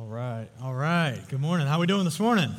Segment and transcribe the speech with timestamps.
[0.00, 1.20] All right, all right.
[1.28, 1.66] Good morning.
[1.66, 2.54] How we doing this morning?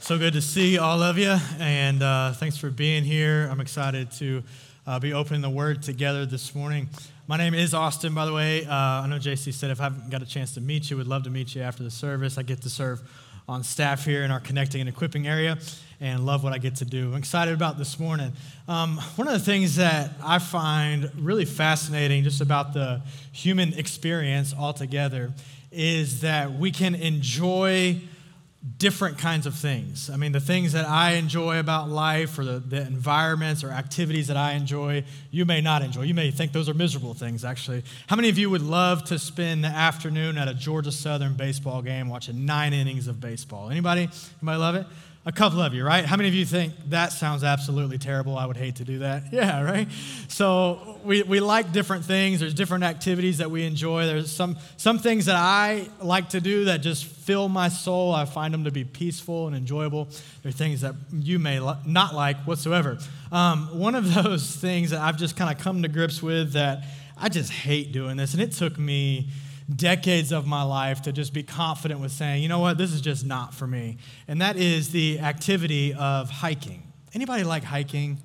[0.00, 3.48] So good to see all of you, and uh, thanks for being here.
[3.48, 4.42] I'm excited to
[4.84, 6.88] uh, be opening the Word together this morning.
[7.28, 8.66] My name is Austin, by the way.
[8.66, 11.06] Uh, I know JC said if I haven't got a chance to meet you, would
[11.06, 12.36] love to meet you after the service.
[12.36, 13.00] I get to serve
[13.48, 15.56] on staff here in our connecting and equipping area,
[16.00, 17.12] and love what I get to do.
[17.12, 18.32] I'm excited about this morning.
[18.66, 24.52] Um, one of the things that I find really fascinating just about the human experience
[24.52, 25.32] altogether
[25.70, 28.00] is that we can enjoy
[28.76, 30.10] different kinds of things.
[30.10, 34.26] I mean, the things that I enjoy about life or the, the environments or activities
[34.26, 36.02] that I enjoy, you may not enjoy.
[36.02, 37.84] You may think those are miserable things, actually.
[38.08, 41.82] How many of you would love to spend the afternoon at a Georgia Southern baseball
[41.82, 43.70] game watching nine innings of baseball?
[43.70, 44.08] Anybody?
[44.42, 44.86] Anybody love it?
[45.28, 46.06] A couple of you, right?
[46.06, 48.38] How many of you think that sounds absolutely terrible?
[48.38, 49.24] I would hate to do that.
[49.30, 49.86] Yeah, right?
[50.28, 52.40] So we, we like different things.
[52.40, 54.06] There's different activities that we enjoy.
[54.06, 58.14] There's some, some things that I like to do that just fill my soul.
[58.14, 60.06] I find them to be peaceful and enjoyable.
[60.42, 62.96] There are things that you may not like whatsoever.
[63.30, 66.84] Um, one of those things that I've just kind of come to grips with that
[67.18, 69.28] I just hate doing this, and it took me
[69.74, 73.00] decades of my life to just be confident with saying, you know what, this is
[73.00, 73.98] just not for me.
[74.26, 76.84] And that is the activity of hiking.
[77.14, 78.18] Anybody like hiking?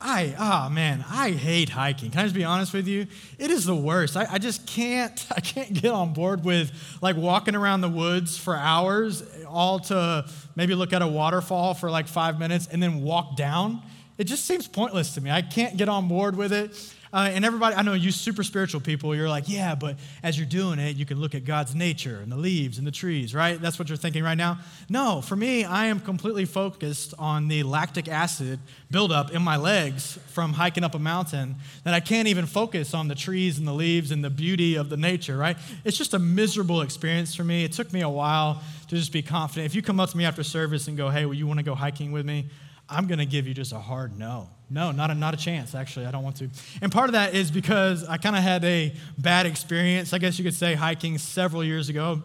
[0.00, 2.12] I, oh man, I hate hiking.
[2.12, 3.06] Can I just be honest with you?
[3.36, 4.16] It is the worst.
[4.16, 6.70] I, I just can't, I can't get on board with
[7.02, 11.90] like walking around the woods for hours, all to maybe look at a waterfall for
[11.90, 13.82] like five minutes and then walk down.
[14.18, 15.30] It just seems pointless to me.
[15.30, 16.94] I can't get on board with it.
[17.12, 20.46] Uh, and everybody, I know you super spiritual people, you're like, yeah, but as you're
[20.46, 23.58] doing it, you can look at God's nature and the leaves and the trees, right?
[23.60, 24.58] That's what you're thinking right now?
[24.90, 30.18] No, for me, I am completely focused on the lactic acid buildup in my legs
[30.26, 33.72] from hiking up a mountain that I can't even focus on the trees and the
[33.72, 35.56] leaves and the beauty of the nature, right?
[35.84, 37.64] It's just a miserable experience for me.
[37.64, 39.64] It took me a while to just be confident.
[39.64, 41.64] If you come up to me after service and go, hey, well, you want to
[41.64, 42.50] go hiking with me?
[42.90, 44.48] I'm going to give you just a hard no.
[44.70, 46.06] No, not a, not a chance, actually.
[46.06, 46.48] I don't want to.
[46.82, 50.38] And part of that is because I kind of had a bad experience, I guess
[50.38, 52.22] you could say, hiking several years ago.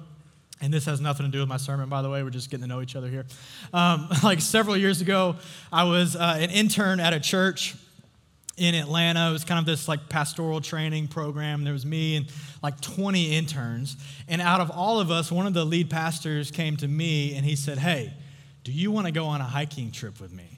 [0.62, 2.24] And this has nothing to do with my sermon, by the way.
[2.24, 3.26] We're just getting to know each other here.
[3.74, 5.36] Um, like several years ago,
[5.72, 7.76] I was uh, an intern at a church
[8.58, 9.30] in Atlanta.
[9.30, 11.64] It was kind of this like pastoral training program.
[11.64, 13.98] There was me and like 20 interns.
[14.28, 17.46] And out of all of us, one of the lead pastors came to me and
[17.46, 18.14] he said, Hey,
[18.64, 20.53] do you want to go on a hiking trip with me?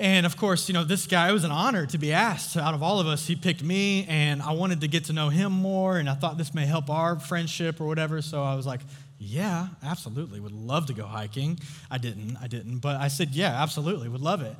[0.00, 2.56] And of course, you know, this guy, it was an honor to be asked.
[2.56, 5.28] Out of all of us, he picked me, and I wanted to get to know
[5.28, 8.22] him more, and I thought this may help our friendship or whatever.
[8.22, 8.80] So I was like,
[9.18, 10.38] yeah, absolutely.
[10.38, 11.58] Would love to go hiking.
[11.90, 14.54] I didn't, I didn't, but I said, yeah, absolutely, would love it.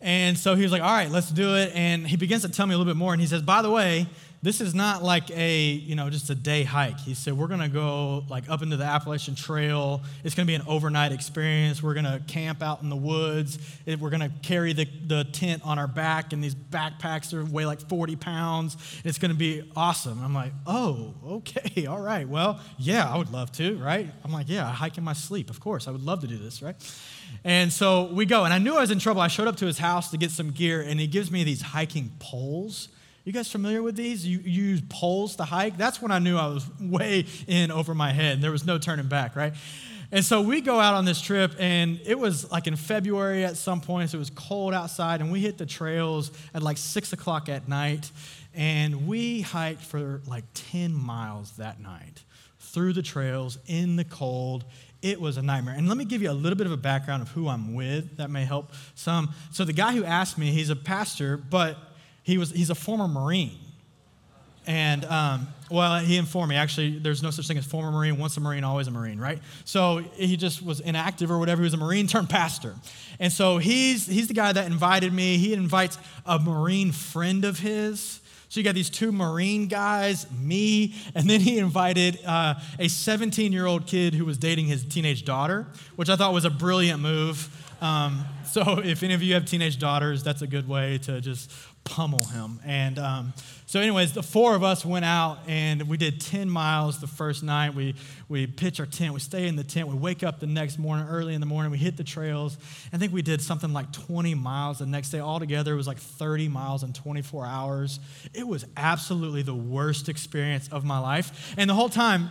[0.00, 1.70] And so he was like, all right, let's do it.
[1.76, 3.70] And he begins to tell me a little bit more, and he says, by the
[3.70, 4.08] way,
[4.42, 6.98] this is not like a, you know, just a day hike.
[6.98, 10.02] He said, we're going to go like up into the Appalachian Trail.
[10.24, 11.80] It's going to be an overnight experience.
[11.80, 13.60] We're going to camp out in the woods.
[13.86, 17.66] We're going to carry the, the tent on our back, and these backpacks that weigh
[17.66, 18.76] like 40 pounds.
[19.04, 20.20] It's going to be awesome.
[20.24, 22.28] I'm like, oh, okay, all right.
[22.28, 24.08] Well, yeah, I would love to, right?
[24.24, 25.50] I'm like, yeah, I hike in my sleep.
[25.50, 26.74] Of course, I would love to do this, right?
[27.44, 29.20] And so we go, and I knew I was in trouble.
[29.20, 31.62] I showed up to his house to get some gear, and he gives me these
[31.62, 32.88] hiking poles
[33.24, 34.26] you guys familiar with these?
[34.26, 35.76] You, you use poles to hike?
[35.76, 38.34] That's when I knew I was way in over my head.
[38.34, 39.54] and There was no turning back, right?
[40.10, 43.56] And so we go out on this trip, and it was like in February at
[43.56, 44.12] some points.
[44.12, 48.10] It was cold outside, and we hit the trails at like six o'clock at night.
[48.54, 52.24] And we hiked for like 10 miles that night
[52.58, 54.64] through the trails in the cold.
[55.00, 55.74] It was a nightmare.
[55.74, 58.18] And let me give you a little bit of a background of who I'm with.
[58.18, 59.32] That may help some.
[59.50, 61.78] So, the guy who asked me, he's a pastor, but
[62.22, 63.58] he was, he's a former Marine.
[64.66, 68.16] And, um, well, he informed me actually, there's no such thing as former Marine.
[68.18, 69.40] Once a Marine, always a Marine, right?
[69.64, 71.62] So he just was inactive or whatever.
[71.62, 72.76] He was a Marine turned pastor.
[73.18, 75.36] And so he's, he's the guy that invited me.
[75.38, 78.20] He invites a Marine friend of his.
[78.48, 83.50] So you got these two Marine guys, me, and then he invited uh, a 17
[83.50, 85.66] year old kid who was dating his teenage daughter,
[85.96, 87.48] which I thought was a brilliant move.
[87.80, 91.50] Um, so if any of you have teenage daughters, that's a good way to just
[91.84, 92.60] pummel him.
[92.64, 93.32] And um,
[93.66, 97.42] so, anyways, the four of us went out and we did 10 miles the first
[97.42, 97.74] night.
[97.74, 97.94] We,
[98.28, 101.06] we pitch our tent, we stay in the tent, we wake up the next morning,
[101.08, 102.56] early in the morning, we hit the trails.
[102.92, 105.20] I think we did something like 20 miles the next day.
[105.20, 108.00] Altogether, it was like 30 miles in 24 hours.
[108.34, 111.54] It was absolutely the worst experience of my life.
[111.56, 112.30] And the whole time,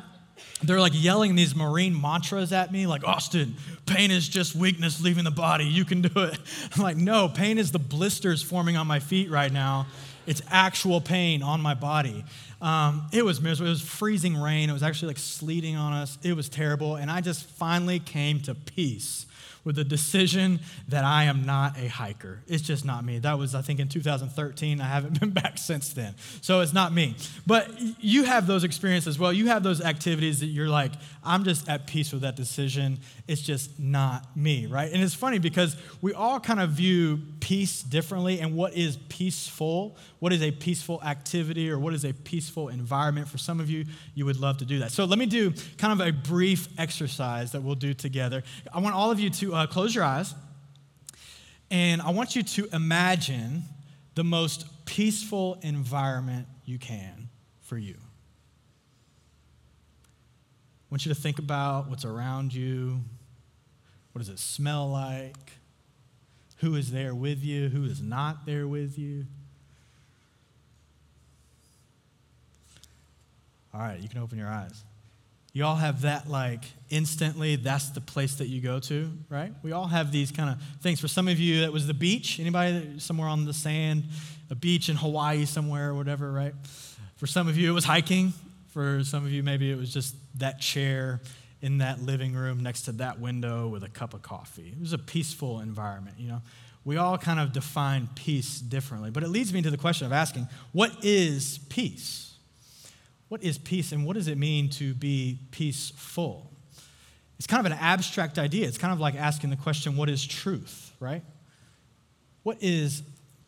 [0.64, 3.56] they're like yelling these marine mantras at me, like, Austin,
[3.86, 5.66] pain is just weakness leaving the body.
[5.66, 6.38] You can do it.
[6.76, 9.88] I'm like, no, pain is the blisters forming on my feet right now.
[10.28, 12.24] It's actual pain on my body.
[12.62, 13.70] Um, it was miserable.
[13.70, 14.70] It was freezing rain.
[14.70, 16.20] It was actually like sleeting on us.
[16.22, 16.96] It was terrible.
[16.96, 19.26] And I just finally came to peace
[19.64, 22.42] with the decision that I am not a hiker.
[22.48, 23.20] It's just not me.
[23.20, 24.82] That was, I think, in 2013.
[24.82, 26.16] I haven't been back since then.
[26.42, 27.16] So it's not me.
[27.46, 27.70] But
[28.00, 29.32] you have those experiences well.
[29.32, 30.94] You have those activities that you're like,
[31.24, 33.00] I'm just at peace with that decision.
[33.28, 34.92] It's just not me, right?
[34.92, 39.98] And it's funny because we all kind of view peace differently and what is peaceful,
[40.22, 43.28] what is a peaceful activity, or what is a peaceful environment.
[43.28, 44.92] For some of you, you would love to do that.
[44.92, 48.44] So let me do kind of a brief exercise that we'll do together.
[48.72, 50.36] I want all of you to uh, close your eyes,
[51.72, 53.64] and I want you to imagine
[54.14, 57.30] the most peaceful environment you can
[57.62, 57.96] for you.
[60.84, 63.00] I want you to think about what's around you.
[64.12, 65.54] What does it smell like?
[66.58, 67.70] Who is there with you?
[67.70, 69.26] Who is not there with you?
[73.74, 74.84] All right, you can open your eyes.
[75.54, 79.54] You all have that like instantly, that's the place that you go to, right?
[79.64, 81.02] We all have these kind of things.
[81.02, 82.40] For some of you, that was the beach.
[82.40, 84.06] Anybody somewhere on the sand,
[84.50, 86.54] a beach in Hawaii somewhere or whatever, right?
[87.18, 88.34] For some of you, it was hiking.
[88.70, 91.20] For some of you, maybe it was just that chair
[91.62, 94.74] in that living room next to that window with a cup of coffee.
[94.76, 96.42] It was a peaceful environment, you know.
[96.84, 100.14] We all kind of define peace differently, but it leads me to the question of
[100.14, 102.31] asking, what is peace?
[103.32, 106.52] What is peace and what does it mean to be peaceful?
[107.38, 108.68] It's kind of an abstract idea.
[108.68, 111.24] It's kind of like asking the question, what is truth, right?
[112.44, 113.04] What is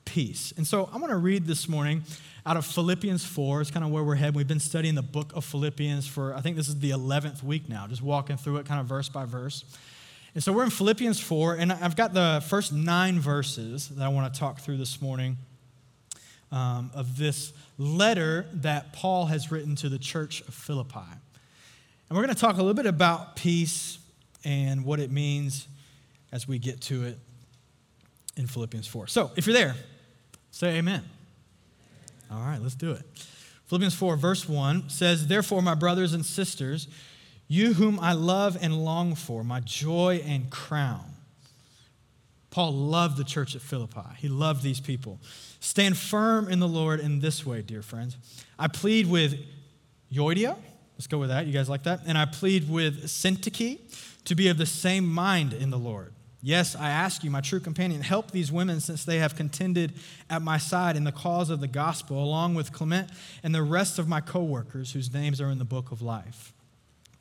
[0.06, 0.54] peace?
[0.56, 2.04] And so I'm going to read this morning
[2.46, 3.60] out of Philippians 4.
[3.60, 4.38] It's kind of where we're heading.
[4.38, 7.68] We've been studying the book of Philippians for, I think this is the 11th week
[7.68, 9.66] now, just walking through it kind of verse by verse.
[10.34, 14.08] And so we're in Philippians 4, and I've got the first nine verses that I
[14.08, 15.36] want to talk through this morning
[16.54, 21.00] um, of this letter that Paul has written to the church of Philippi.
[21.00, 23.98] And we're going to talk a little bit about peace
[24.46, 25.68] and what it means
[26.32, 27.18] as we get to it
[28.38, 29.08] in Philippians 4.
[29.08, 29.76] So if you're there,
[30.52, 31.04] say amen.
[32.32, 33.02] All right, let's do it.
[33.66, 36.88] Philippians 4, verse 1 says, Therefore, my brothers and sisters,
[37.48, 41.06] you whom I love and long for, my joy and crown.
[42.52, 44.02] Paul loved the church at Philippi.
[44.20, 45.20] He loved these people.
[45.64, 48.18] Stand firm in the Lord in this way, dear friends.
[48.60, 49.40] I plead with
[50.12, 50.58] Euodia.
[50.96, 51.48] Let's go with that.
[51.48, 52.02] You guys like that?
[52.06, 53.80] And I plead with Syntyche
[54.26, 56.12] to be of the same mind in the Lord.
[56.42, 59.94] Yes, I ask you, my true companion, help these women since they have contended
[60.30, 63.10] at my side in the cause of the gospel, along with Clement
[63.42, 66.52] and the rest of my co workers whose names are in the book of life.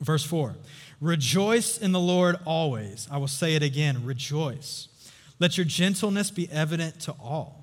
[0.01, 0.57] Verse 4
[0.99, 3.07] Rejoice in the Lord always.
[3.09, 4.89] I will say it again rejoice.
[5.39, 7.62] Let your gentleness be evident to all.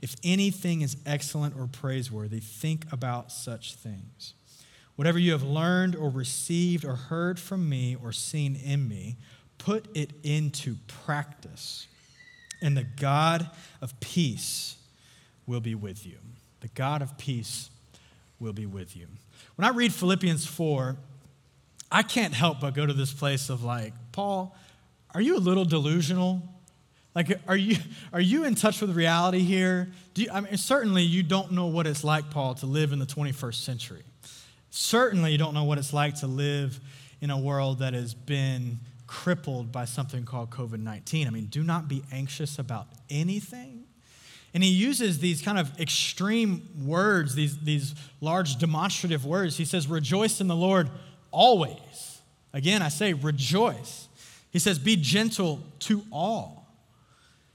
[0.00, 4.34] if anything is excellent or praiseworthy, think about such things.
[4.96, 9.16] Whatever you have learned or received or heard from me or seen in me,
[9.58, 11.86] put it into practice,
[12.60, 13.50] and the God
[13.80, 14.76] of peace
[15.46, 16.18] will be with you.
[16.60, 17.70] The God of peace
[18.40, 19.06] will be with you.
[19.56, 20.96] When I read Philippians 4,
[21.90, 24.56] I can't help but go to this place of like, Paul,
[25.14, 26.42] are you a little delusional?
[27.14, 27.76] Like, are you,
[28.12, 29.90] are you in touch with reality here?
[30.14, 33.06] You, I mean, certainly you don't know what it's like, Paul, to live in the
[33.06, 34.02] 21st century.
[34.70, 36.78] Certainly you don't know what it's like to live
[37.20, 41.26] in a world that has been crippled by something called COVID 19.
[41.26, 43.84] I mean, do not be anxious about anything.
[44.54, 49.56] And he uses these kind of extreme words, these, these large demonstrative words.
[49.56, 50.90] He says, Rejoice in the Lord
[51.30, 52.20] always.
[52.52, 54.08] Again, I say, rejoice.
[54.50, 56.57] He says, Be gentle to all.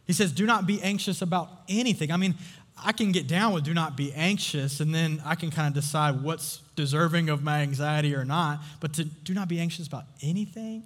[0.06, 2.12] He says, Do not be anxious about anything.
[2.12, 2.36] I mean,
[2.84, 5.74] I can get down with do not be anxious, and then I can kind of
[5.74, 8.62] decide what's deserving of my anxiety or not.
[8.80, 10.84] But to do not be anxious about anything,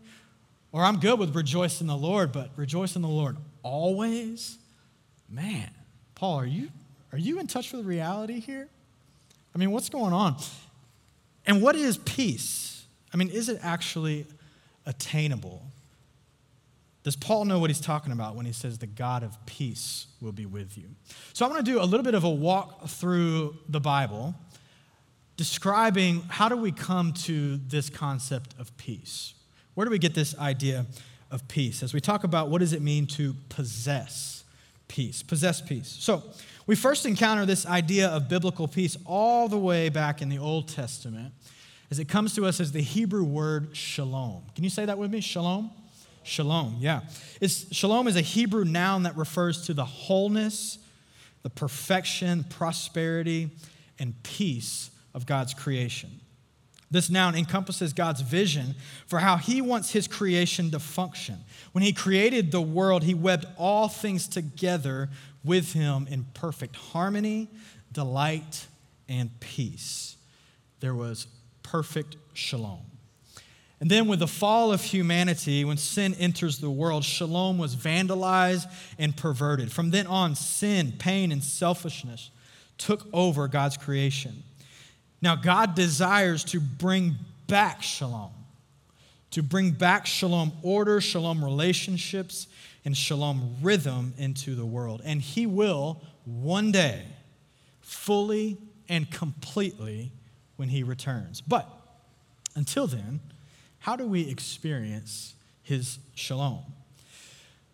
[0.72, 4.58] or I'm good with rejoice in the Lord, but rejoice in the Lord always.
[5.30, 5.70] Man,
[6.16, 6.70] Paul, are you
[7.12, 8.68] are you in touch with reality here?
[9.56, 10.36] I mean, what's going on?
[11.46, 12.86] And what is peace?
[13.14, 14.26] I mean, is it actually
[14.86, 15.64] attainable?
[17.08, 20.34] Does Paul know what he's talking about when he says the God of peace will
[20.34, 20.90] be with you?
[21.32, 24.36] So I want to do a little bit of a walk through the Bible
[25.38, 29.36] describing how do we come to this concept of peace?
[29.74, 30.86] Where do we get this idea
[31.32, 31.82] of peace?
[31.82, 34.44] As we talk about what does it mean to possess
[34.90, 35.24] peace?
[35.24, 35.96] Possess peace.
[36.02, 36.24] So,
[36.66, 40.68] we first encounter this idea of biblical peace all the way back in the Old
[40.68, 41.34] Testament
[41.90, 44.44] as it comes to us as the Hebrew word shalom.
[44.56, 45.22] Can you say that with me?
[45.22, 45.72] Shalom?
[46.28, 47.02] Shalom, yeah.
[47.40, 50.78] It's, shalom is a Hebrew noun that refers to the wholeness,
[51.42, 53.50] the perfection, prosperity,
[53.98, 56.20] and peace of God's creation.
[56.92, 58.76] This noun encompasses God's vision
[59.08, 61.38] for how He wants His creation to function.
[61.72, 65.10] When He created the world, He webbed all things together
[65.46, 67.48] with Him in perfect harmony,
[67.92, 68.68] delight,
[69.08, 70.18] and peace.
[70.82, 71.28] There was
[71.64, 72.97] perfect shalom.
[73.80, 78.66] And then, with the fall of humanity, when sin enters the world, shalom was vandalized
[78.98, 79.72] and perverted.
[79.72, 82.32] From then on, sin, pain, and selfishness
[82.80, 84.44] took over God's creation.
[85.22, 87.18] Now, God desires to bring
[87.48, 88.32] back shalom,
[89.32, 92.48] to bring back shalom order, shalom relationships,
[92.84, 95.02] and shalom rhythm into the world.
[95.04, 97.04] And He will one day
[97.82, 98.58] fully
[98.90, 100.12] and completely
[100.56, 101.42] when He returns.
[101.42, 101.70] But
[102.56, 103.20] until then,
[103.88, 106.60] how do we experience His shalom?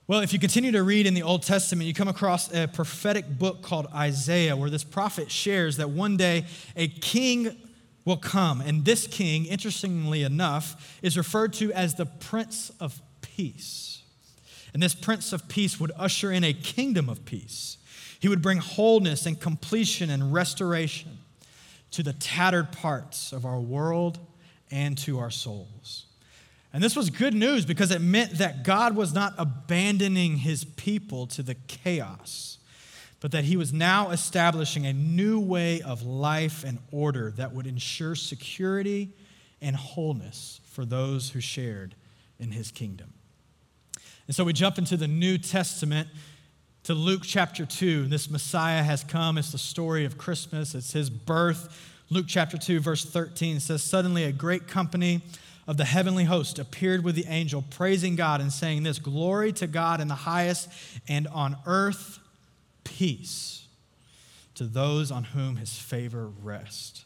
[0.05, 3.39] Well, if you continue to read in the Old Testament, you come across a prophetic
[3.39, 7.58] book called Isaiah, where this prophet shares that one day a king
[8.05, 8.62] will come.
[8.62, 14.03] And this king, interestingly enough, is referred to as the Prince of Peace.
[14.72, 17.77] And this Prince of Peace would usher in a kingdom of peace.
[18.20, 21.17] He would bring wholeness and completion and restoration
[21.89, 24.20] to the tattered parts of our world
[24.74, 26.08] and to our souls.
[26.74, 31.27] And this was good news because it meant that God was not abandoning his people
[31.27, 32.58] to the chaos,
[33.20, 37.68] but that he was now establishing a new way of life and order that would
[37.68, 39.13] ensure security
[39.62, 41.94] and wholeness for those who shared
[42.39, 43.13] in his kingdom.
[44.25, 46.08] And so we jump into the New Testament
[46.86, 48.08] to Luke chapter 2.
[48.08, 49.38] This Messiah has come.
[49.38, 51.92] It's the story of Christmas, it's his birth.
[52.13, 55.24] Luke chapter 2, verse 13 says, Suddenly a great company
[55.65, 59.65] of the heavenly host appeared with the angel, praising God and saying this Glory to
[59.65, 60.70] God in the highest,
[61.08, 62.20] and on earth,
[62.84, 63.65] peace
[64.53, 67.05] to those on whom his favor rests.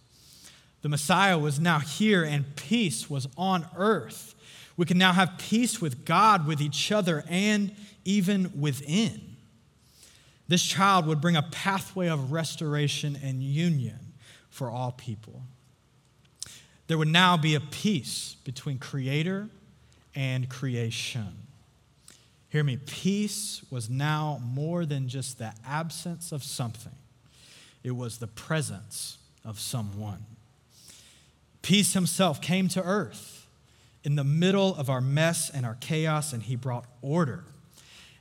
[0.82, 4.36] The Messiah was now here, and peace was on earth.
[4.76, 7.74] We can now have peace with God, with each other, and
[8.04, 9.38] even within.
[10.50, 14.07] This child would bring a pathway of restoration and union
[14.58, 15.44] for all people
[16.88, 19.50] there would now be a peace between creator
[20.16, 21.28] and creation.
[22.50, 26.96] Hear me, peace was now more than just the absence of something,
[27.84, 30.26] it was the presence of someone.
[31.62, 33.46] Peace himself came to earth
[34.04, 37.44] in the middle of our mess and our chaos, and he brought order.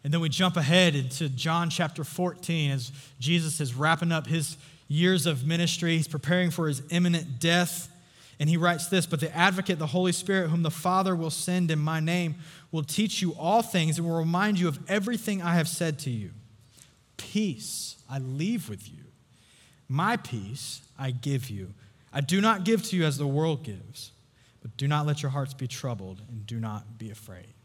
[0.03, 2.91] And then we jump ahead into John chapter 14 as
[3.21, 4.57] Jesus is wrapping up his
[4.89, 5.97] years of ministry.
[5.97, 7.89] He's preparing for his imminent death.
[8.39, 11.71] And he writes this But the advocate, the Holy Spirit, whom the Father will send
[11.71, 12.37] in my name,
[12.71, 16.11] will teach you all things and will remind you of everything I have said to
[16.11, 16.31] you.
[17.17, 19.05] Peace I leave with you,
[19.89, 21.73] my peace I give you.
[22.13, 24.13] I do not give to you as the world gives,
[24.63, 27.56] but do not let your hearts be troubled and do not be afraid.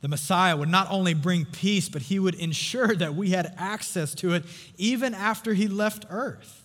[0.00, 4.14] The Messiah would not only bring peace, but he would ensure that we had access
[4.16, 4.44] to it
[4.78, 6.64] even after he left earth.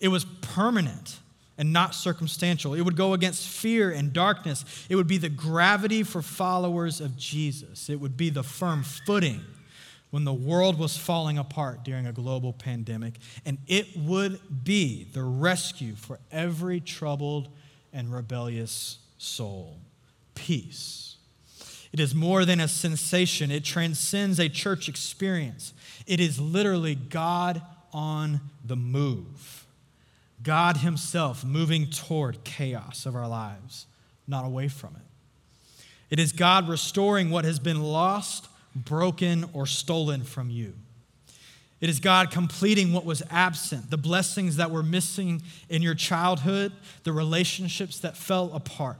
[0.00, 1.18] It was permanent
[1.56, 2.74] and not circumstantial.
[2.74, 4.64] It would go against fear and darkness.
[4.88, 7.88] It would be the gravity for followers of Jesus.
[7.88, 9.40] It would be the firm footing
[10.10, 13.14] when the world was falling apart during a global pandemic.
[13.44, 17.48] And it would be the rescue for every troubled
[17.92, 19.78] and rebellious soul.
[20.34, 21.13] Peace.
[21.94, 25.72] It is more than a sensation, it transcends a church experience.
[26.08, 29.64] It is literally God on the move.
[30.42, 33.86] God Himself moving toward chaos of our lives,
[34.26, 35.84] not away from it.
[36.10, 40.74] It is God restoring what has been lost, broken, or stolen from you.
[41.80, 46.72] It is God completing what was absent, the blessings that were missing in your childhood,
[47.04, 48.98] the relationships that fell apart.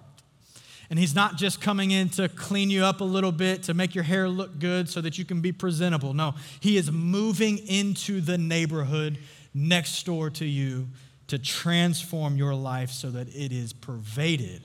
[0.90, 3.94] And He's not just coming in to clean you up a little bit, to make
[3.94, 6.14] your hair look good so that you can be presentable.
[6.14, 9.18] No, He is moving into the neighborhood
[9.54, 10.88] next door to you
[11.28, 14.62] to transform your life so that it is pervaded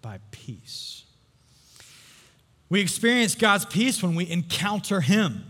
[0.00, 1.04] by peace.
[2.68, 5.44] We experience God's peace when we encounter Him,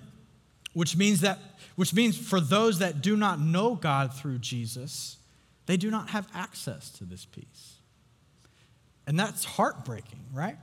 [0.73, 1.39] which means that
[1.77, 5.17] which means for those that do not know God through Jesus,
[5.67, 7.74] They do not have access to this peace.
[9.07, 10.57] And that's heartbreaking, right?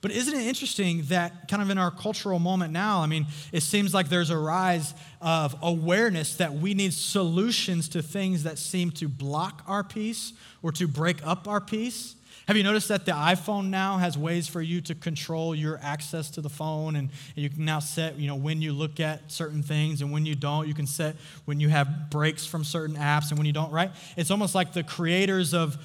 [0.00, 3.62] But isn't it interesting that, kind of in our cultural moment now, I mean, it
[3.62, 8.90] seems like there's a rise of awareness that we need solutions to things that seem
[8.92, 12.14] to block our peace or to break up our peace.
[12.46, 16.30] Have you noticed that the iPhone now has ways for you to control your access
[16.30, 19.32] to the phone and, and you can now set, you know, when you look at
[19.32, 20.68] certain things and when you don't.
[20.68, 21.16] You can set
[21.46, 23.90] when you have breaks from certain apps and when you don't, right?
[24.16, 25.76] It's almost like the creators of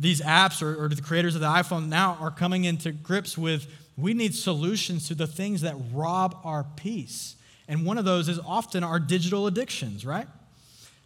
[0.00, 3.66] these apps or, or the creators of the iPhone now are coming into grips with
[3.96, 7.36] we need solutions to the things that rob our peace.
[7.68, 10.26] And one of those is often our digital addictions, right?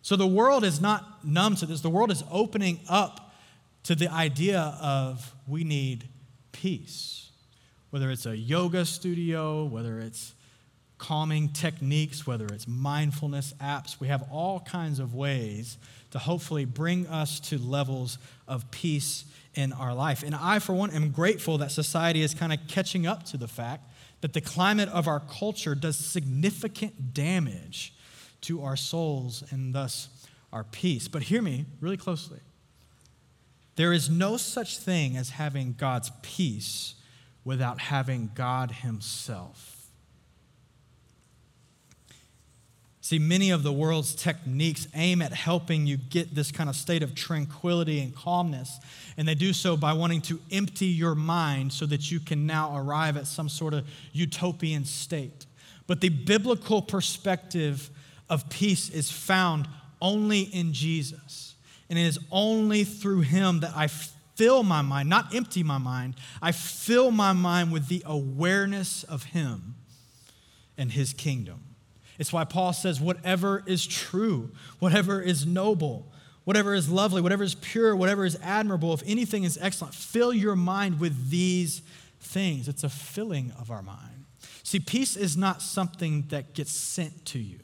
[0.03, 1.81] So the world is not numb to this.
[1.81, 3.35] The world is opening up
[3.83, 6.09] to the idea of we need
[6.53, 7.31] peace.
[7.91, 10.35] Whether it's a yoga studio, whether it's
[10.99, 15.79] calming techniques, whether it's mindfulness apps, we have all kinds of ways
[16.13, 19.25] to hopefully bring us to levels of peace
[19.55, 20.23] in our life.
[20.23, 23.49] And I, for one, am grateful that society is kind of catching up to the
[23.49, 27.95] fact that the climate of our culture does significant damage
[28.43, 30.09] to our souls and thus
[30.53, 31.09] our peace.
[31.09, 32.41] But hear me really closely.
[33.77, 36.95] There is no such thing as having God's peace
[37.45, 39.74] without having God Himself.
[43.05, 47.03] See, many of the world's techniques aim at helping you get this kind of state
[47.03, 48.81] of tranquility and calmness,
[49.19, 52.75] and they do so by wanting to empty your mind so that you can now
[52.75, 55.45] arrive at some sort of utopian state.
[55.87, 57.91] But the biblical perspective
[58.31, 59.69] of peace is found
[60.01, 61.57] only in Jesus.
[61.91, 66.15] And it is only through him that I fill my mind, not empty my mind,
[66.41, 69.75] I fill my mind with the awareness of him
[70.79, 71.74] and his kingdom.
[72.19, 76.13] It's why Paul says, whatever is true, whatever is noble,
[76.45, 80.57] whatever is lovely, whatever is pure, whatever is admirable, if anything is excellent, fill your
[80.57, 81.83] mind with these
[82.21, 82.69] things.
[82.69, 84.27] It's a filling of our mind.
[84.63, 87.59] See, peace is not something that gets sent to you.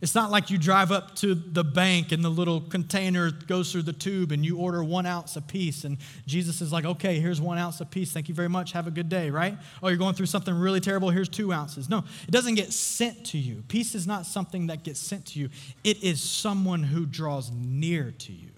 [0.00, 3.82] It's not like you drive up to the bank and the little container goes through
[3.82, 5.82] the tube and you order one ounce a piece.
[5.82, 8.12] And Jesus is like, okay, here's one ounce a piece.
[8.12, 8.72] Thank you very much.
[8.72, 9.58] Have a good day, right?
[9.82, 11.10] Oh, you're going through something really terrible.
[11.10, 11.88] Here's two ounces.
[11.88, 13.64] No, it doesn't get sent to you.
[13.66, 15.48] Peace is not something that gets sent to you,
[15.82, 18.50] it is someone who draws near to you.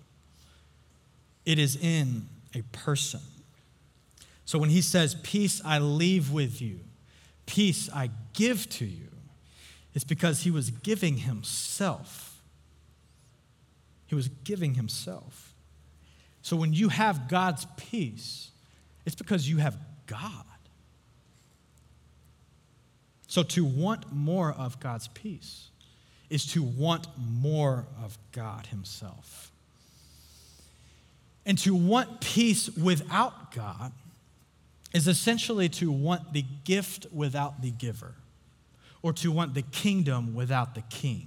[1.46, 3.20] It is in a person.
[4.44, 6.80] So when he says, Peace I leave with you,
[7.46, 9.09] peace I give to you,
[9.94, 12.42] it's because he was giving himself.
[14.06, 15.54] He was giving himself.
[16.42, 18.50] So when you have God's peace,
[19.04, 19.76] it's because you have
[20.06, 20.44] God.
[23.26, 25.68] So to want more of God's peace
[26.30, 29.50] is to want more of God Himself.
[31.44, 33.92] And to want peace without God
[34.92, 38.14] is essentially to want the gift without the giver
[39.02, 41.26] or to want the kingdom without the king.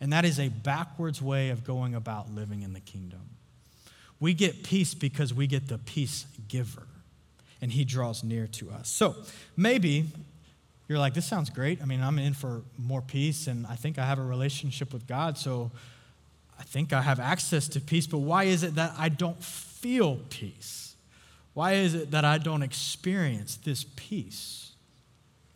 [0.00, 3.20] And that is a backwards way of going about living in the kingdom.
[4.20, 6.86] We get peace because we get the peace giver,
[7.60, 8.88] and he draws near to us.
[8.88, 9.16] So
[9.56, 10.06] maybe
[10.88, 11.82] you're like, this sounds great.
[11.82, 15.06] I mean, I'm in for more peace, and I think I have a relationship with
[15.06, 15.70] God, so
[16.58, 20.20] I think I have access to peace, but why is it that I don't feel
[20.30, 20.94] peace?
[21.54, 24.72] Why is it that I don't experience this peace?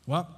[0.06, 0.28] Well,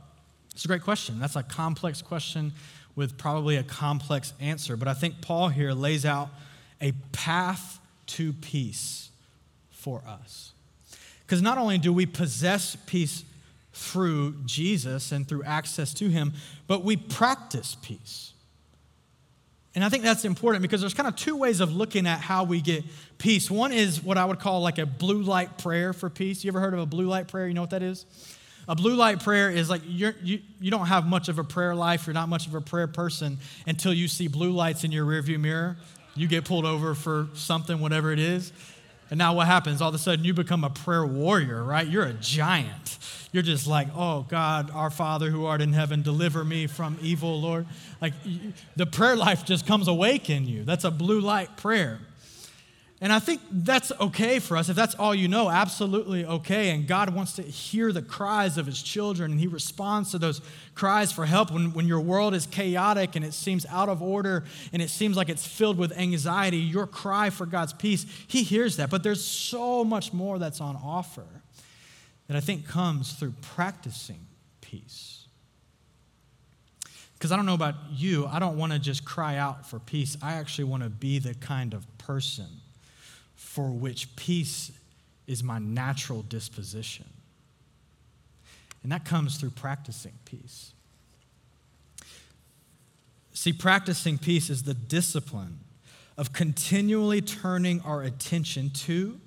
[0.60, 1.18] it's a great question.
[1.18, 2.52] That's a complex question
[2.94, 4.76] with probably a complex answer.
[4.76, 6.28] But I think Paul here lays out
[6.82, 9.08] a path to peace
[9.70, 10.52] for us.
[11.22, 13.24] Because not only do we possess peace
[13.72, 16.34] through Jesus and through access to Him,
[16.66, 18.34] but we practice peace.
[19.74, 22.44] And I think that's important because there's kind of two ways of looking at how
[22.44, 22.84] we get
[23.16, 23.50] peace.
[23.50, 26.44] One is what I would call like a blue light prayer for peace.
[26.44, 27.48] You ever heard of a blue light prayer?
[27.48, 28.04] You know what that is?
[28.70, 31.74] A blue light prayer is like you're, you, you don't have much of a prayer
[31.74, 35.04] life, you're not much of a prayer person until you see blue lights in your
[35.04, 35.76] rearview mirror.
[36.14, 38.52] You get pulled over for something, whatever it is.
[39.10, 39.82] And now what happens?
[39.82, 41.84] All of a sudden you become a prayer warrior, right?
[41.84, 42.98] You're a giant.
[43.32, 47.40] You're just like, oh God, our Father who art in heaven, deliver me from evil,
[47.40, 47.66] Lord.
[48.00, 48.14] Like
[48.76, 50.62] the prayer life just comes awake in you.
[50.62, 51.98] That's a blue light prayer.
[53.02, 54.68] And I think that's okay for us.
[54.68, 56.68] If that's all you know, absolutely okay.
[56.70, 60.42] And God wants to hear the cries of his children, and he responds to those
[60.74, 64.44] cries for help when, when your world is chaotic and it seems out of order
[64.74, 66.58] and it seems like it's filled with anxiety.
[66.58, 68.90] Your cry for God's peace, he hears that.
[68.90, 71.24] But there's so much more that's on offer
[72.26, 74.26] that I think comes through practicing
[74.60, 75.26] peace.
[77.14, 80.18] Because I don't know about you, I don't want to just cry out for peace.
[80.22, 82.59] I actually want to be the kind of person
[83.50, 84.70] for which peace
[85.26, 87.06] is my natural disposition.
[88.84, 90.72] And that comes through practicing peace.
[93.32, 95.58] See, practicing peace is the discipline
[96.16, 99.20] of continually turning our attention to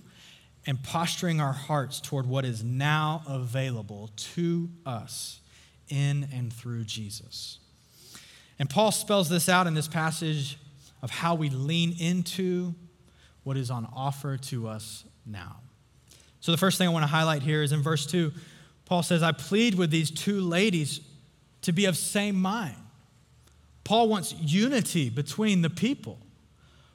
[0.66, 5.42] and posturing our hearts toward what is now available to us
[5.90, 7.60] in and through Jesus.
[8.58, 10.58] And Paul spells this out in this passage
[11.02, 12.74] of how we lean into
[13.44, 15.58] what is on offer to us now.
[16.40, 18.32] So, the first thing I want to highlight here is in verse 2,
[18.86, 21.02] Paul says, I plead with these two ladies
[21.62, 22.76] to be of same mind.
[23.84, 26.20] Paul wants unity between the people.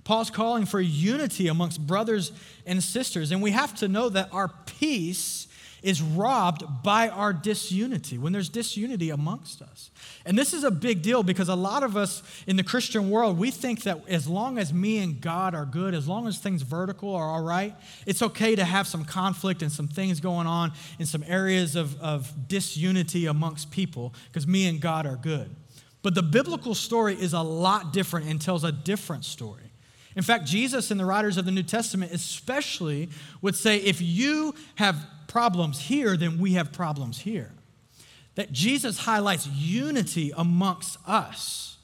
[0.04, 2.32] Paul's calling for unity amongst brothers
[2.64, 3.30] and sisters.
[3.30, 5.47] And we have to know that our peace
[5.82, 9.90] is robbed by our disunity, when there's disunity amongst us.
[10.24, 13.38] And this is a big deal because a lot of us in the Christian world,
[13.38, 16.62] we think that as long as me and God are good, as long as things
[16.62, 17.74] vertical are all right,
[18.06, 22.00] it's okay to have some conflict and some things going on in some areas of,
[22.00, 25.54] of disunity amongst people because me and God are good.
[26.02, 29.62] But the biblical story is a lot different and tells a different story.
[30.16, 33.08] In fact, Jesus and the writers of the New Testament especially
[33.40, 34.96] would say if you have
[35.28, 37.52] problems here, then we have problems here.
[38.34, 41.76] That Jesus highlights unity amongst us.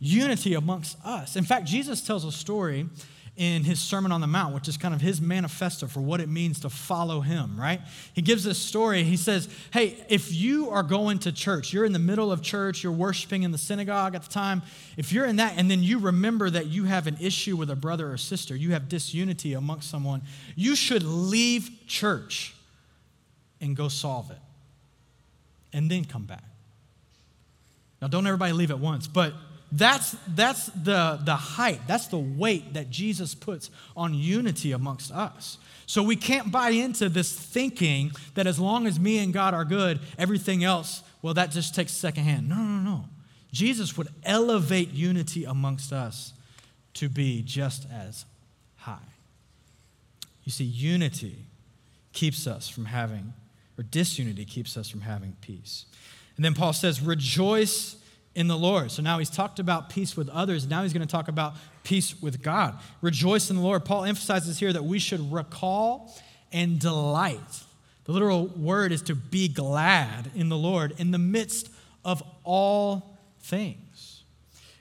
[0.00, 1.36] Unity amongst us.
[1.36, 2.88] In fact, Jesus tells a story
[3.36, 6.28] in his Sermon on the Mount, which is kind of his manifesto for what it
[6.28, 7.80] means to follow him, right?
[8.12, 9.04] He gives this story.
[9.04, 12.82] He says, Hey, if you are going to church, you're in the middle of church,
[12.82, 14.60] you're worshiping in the synagogue at the time,
[14.98, 17.76] if you're in that, and then you remember that you have an issue with a
[17.76, 20.20] brother or sister, you have disunity amongst someone,
[20.54, 22.54] you should leave church
[23.62, 24.38] and go solve it
[25.72, 26.44] and then come back.
[28.02, 29.32] Now, don't everybody leave at once, but
[29.72, 35.56] that's, that's the, the height, that's the weight that Jesus puts on unity amongst us.
[35.86, 39.64] So we can't buy into this thinking that as long as me and God are
[39.64, 42.48] good, everything else, well, that just takes second hand.
[42.48, 43.04] No, no, no.
[43.50, 46.34] Jesus would elevate unity amongst us
[46.94, 48.26] to be just as
[48.76, 48.98] high.
[50.44, 51.36] You see, unity
[52.12, 53.32] keeps us from having,
[53.78, 55.86] or disunity keeps us from having peace.
[56.36, 57.96] And then Paul says, rejoice
[58.34, 58.90] in the Lord.
[58.90, 60.66] So now he's talked about peace with others.
[60.66, 62.78] Now he's going to talk about peace with God.
[63.00, 63.84] Rejoice in the Lord.
[63.84, 66.14] Paul emphasizes here that we should recall
[66.52, 67.64] and delight.
[68.04, 71.70] The literal word is to be glad in the Lord in the midst
[72.04, 74.22] of all things.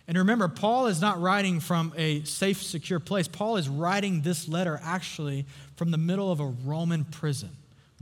[0.08, 3.28] And remember, Paul is not writing from a safe, secure place.
[3.28, 7.52] Paul is writing this letter actually from the middle of a Roman prison,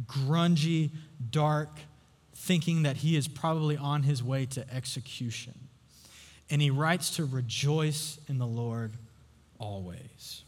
[0.05, 0.89] grungy,
[1.29, 1.69] dark,
[2.39, 5.54] thinking that he is probably on his way to execution.
[6.49, 8.93] And he writes to rejoice in the Lord
[9.60, 10.43] always.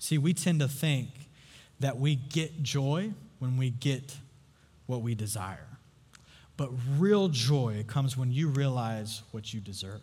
[0.00, 1.08] See, we tend to think
[1.78, 4.16] that we get joy when we get
[4.86, 5.78] what we desire.
[6.56, 10.00] But real joy comes when you realize what you deserve.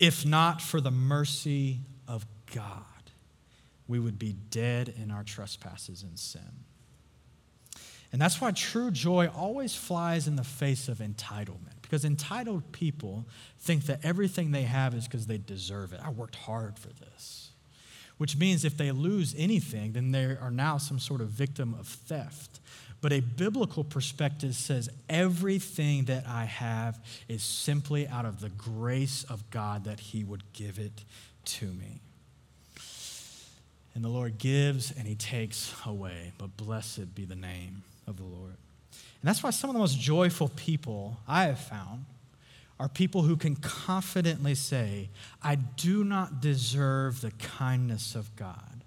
[0.00, 2.84] If not for the mercy of God,
[3.86, 6.64] we would be dead in our trespasses and sin.
[8.12, 11.80] And that's why true joy always flies in the face of entitlement.
[11.82, 13.24] Because entitled people
[13.58, 16.00] think that everything they have is because they deserve it.
[16.04, 17.50] I worked hard for this.
[18.18, 21.86] Which means if they lose anything, then they are now some sort of victim of
[21.86, 22.60] theft.
[23.00, 29.24] But a biblical perspective says everything that I have is simply out of the grace
[29.24, 31.04] of God that He would give it
[31.46, 32.00] to me.
[33.94, 38.24] And the Lord gives and He takes away, but blessed be the name of the
[38.24, 38.56] Lord.
[38.92, 42.04] And that's why some of the most joyful people I have found
[42.78, 45.10] are people who can confidently say,
[45.42, 48.84] I do not deserve the kindness of God,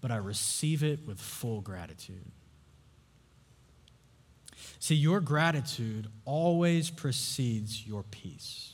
[0.00, 2.30] but I receive it with full gratitude.
[4.78, 8.72] See, your gratitude always precedes your peace.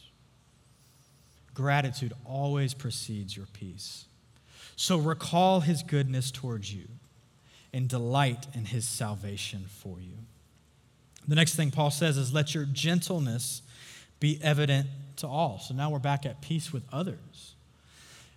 [1.55, 4.05] Gratitude always precedes your peace.
[4.77, 6.89] So recall his goodness towards you
[7.73, 10.17] and delight in his salvation for you.
[11.27, 13.63] The next thing Paul says is, let your gentleness
[14.21, 15.59] be evident to all.
[15.59, 17.55] So now we're back at peace with others.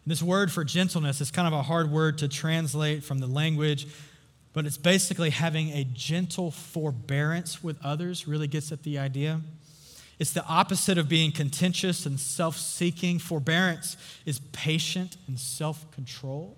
[0.04, 3.28] And this word for gentleness is kind of a hard word to translate from the
[3.28, 3.88] language,
[4.54, 9.41] but it's basically having a gentle forbearance with others, really gets at the idea.
[10.20, 13.17] It's the opposite of being contentious and self seeking.
[13.17, 16.58] Forbearance is patient and self control.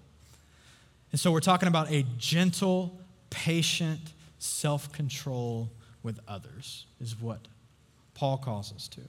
[1.13, 2.99] And so we're talking about a gentle,
[3.29, 4.01] patient
[4.39, 5.69] self control
[6.01, 7.47] with others, is what
[8.15, 9.01] Paul calls us to.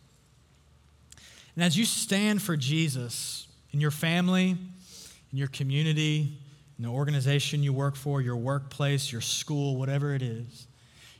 [1.56, 6.38] And as you stand for Jesus in your family, in your community,
[6.76, 10.66] in the organization you work for, your workplace, your school, whatever it is,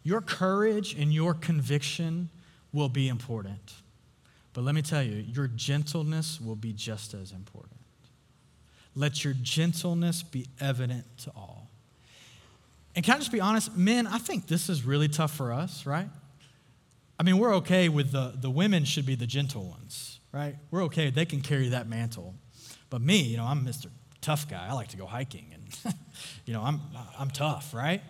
[0.03, 2.29] your courage and your conviction
[2.75, 3.73] will be important.
[4.53, 7.74] But let me tell you, your gentleness will be just as important.
[8.95, 11.71] Let your gentleness be evident to all.
[12.95, 13.77] And can I just be honest?
[13.77, 16.09] Men, I think this is really tough for us, right?
[17.19, 20.57] I mean, we're okay with the, the women should be the gentle ones, right?
[20.71, 21.11] We're okay.
[21.11, 22.35] They can carry that mantle.
[22.91, 23.87] But me, you know, I'm Mr.
[24.21, 24.67] Tough Guy.
[24.69, 25.95] I like to go hiking and,
[26.47, 26.81] you know, I'm,
[27.19, 28.03] I'm tough, right?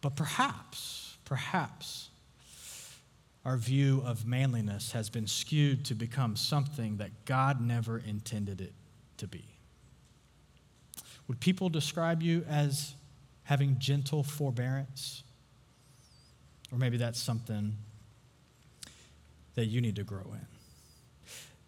[0.00, 2.08] But perhaps, perhaps
[3.44, 8.72] our view of manliness has been skewed to become something that God never intended it
[9.22, 9.44] to be.
[11.28, 12.94] Would people describe you as
[13.44, 15.22] having gentle forbearance?
[16.70, 17.76] Or maybe that's something
[19.54, 20.46] that you need to grow in.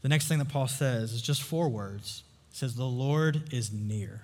[0.02, 2.24] The next thing that Paul says is just four words.
[2.50, 4.22] He says, The Lord is near.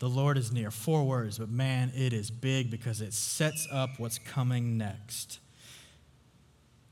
[0.00, 0.70] The Lord is near.
[0.70, 5.38] Four words, but man, it is big because it sets up what's coming next.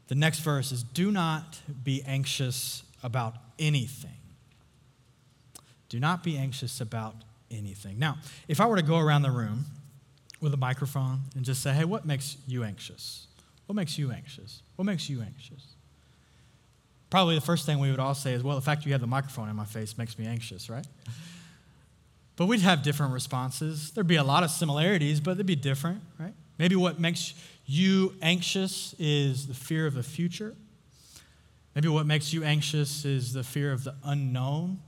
[0.09, 4.22] The next verse is Do not be anxious about anything.
[5.93, 7.17] Do not be anxious about
[7.51, 7.99] anything.
[7.99, 8.17] Now,
[8.49, 9.67] if I were to go around the room
[10.41, 13.27] with a microphone and just say, Hey, what makes you anxious?
[13.67, 14.63] What makes you anxious?
[14.77, 15.75] What makes you anxious?
[17.11, 19.07] Probably the first thing we would all say is, Well, the fact you have the
[19.07, 20.87] microphone in my face makes me anxious, right?
[22.37, 23.91] But we'd have different responses.
[23.91, 26.33] There'd be a lot of similarities, but they'd be different, right?
[26.59, 27.35] Maybe what makes
[27.67, 30.57] you anxious is the fear of the future.
[31.75, 34.81] Maybe what makes you anxious is the fear of the unknown,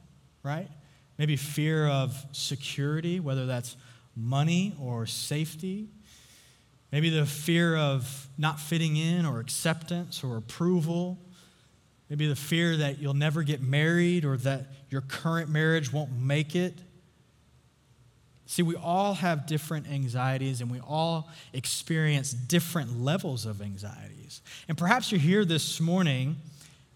[0.42, 0.70] right?
[1.18, 3.77] Maybe fear of security, whether that's
[4.16, 5.88] money or safety.
[6.92, 11.18] Maybe the fear of not fitting in or acceptance or approval.
[12.09, 16.55] Maybe the fear that you'll never get married or that your current marriage won't make
[16.55, 16.79] it.
[18.46, 24.42] See, we all have different anxieties and we all experience different levels of anxieties.
[24.68, 26.37] And perhaps you're here this morning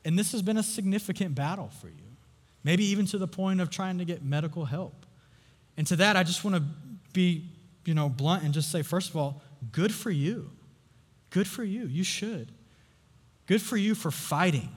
[0.04, 2.07] and this has been a significant battle for you,
[2.64, 5.06] maybe even to the point of trying to get medical help.
[5.76, 6.62] And to that, I just want to
[7.12, 7.44] be,
[7.84, 9.42] you know, blunt and just say, first of all,
[9.72, 10.50] good for you.
[11.30, 11.86] Good for you.
[11.86, 12.52] You should.
[13.46, 14.68] Good for you for fighting.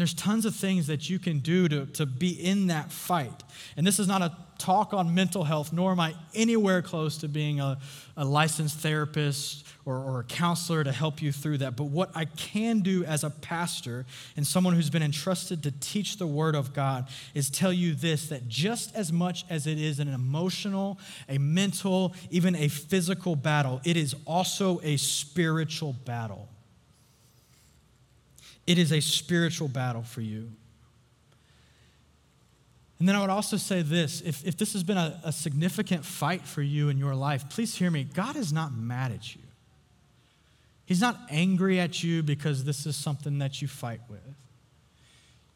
[0.00, 3.44] And there's tons of things that you can do to, to be in that fight.
[3.76, 7.28] And this is not a talk on mental health, nor am I anywhere close to
[7.28, 7.78] being a,
[8.16, 11.76] a licensed therapist or, or a counselor to help you through that.
[11.76, 14.06] But what I can do as a pastor
[14.38, 18.30] and someone who's been entrusted to teach the Word of God is tell you this
[18.30, 23.82] that just as much as it is an emotional, a mental, even a physical battle,
[23.84, 26.48] it is also a spiritual battle.
[28.70, 30.48] It is a spiritual battle for you.
[33.00, 36.04] And then I would also say this if, if this has been a, a significant
[36.04, 38.04] fight for you in your life, please hear me.
[38.04, 39.42] God is not mad at you.
[40.86, 44.36] He's not angry at you because this is something that you fight with.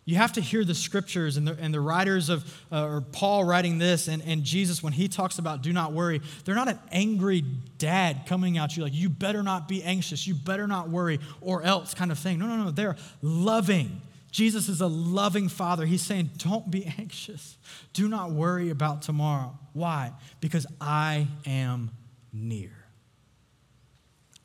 [0.07, 3.45] You have to hear the scriptures and the, and the writers of, uh, or Paul
[3.45, 6.79] writing this, and, and Jesus, when he talks about do not worry, they're not an
[6.93, 7.43] angry
[7.79, 11.63] dad coming at you like, you better not be anxious, you better not worry, or
[11.63, 12.39] else kind of thing.
[12.39, 12.71] No, no, no.
[12.71, 14.03] They're loving.
[14.31, 15.87] Jesus is a loving father.
[15.87, 17.57] He's saying, don't be anxious.
[17.95, 19.59] Do not worry about tomorrow.
[19.73, 20.13] Why?
[20.41, 21.91] Because I am
[22.31, 22.73] near.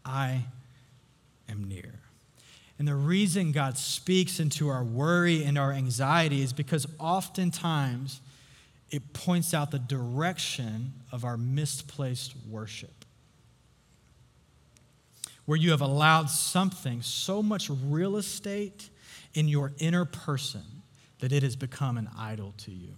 [0.06, 0.45] I
[1.50, 1.98] am near.
[2.80, 8.22] And the reason God speaks into our worry and our anxiety is because oftentimes
[8.89, 13.06] it points out the direction of our misplaced worship.
[15.46, 18.89] Where you have allowed something, so much real estate
[19.34, 20.63] in your inner person,
[21.20, 22.94] that it has become an idol to you.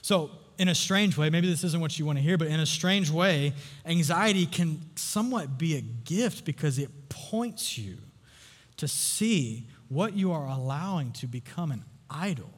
[0.00, 2.60] So, in a strange way, maybe this isn't what you want to hear, but in
[2.60, 3.52] a strange way,
[3.84, 7.98] anxiety can somewhat be a gift because it points you
[8.78, 12.50] to see what you are allowing to become an idol,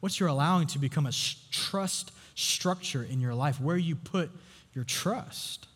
[0.00, 1.12] what you're allowing to become a
[1.50, 4.30] trust structure in your life, where you put
[4.74, 5.66] your trust.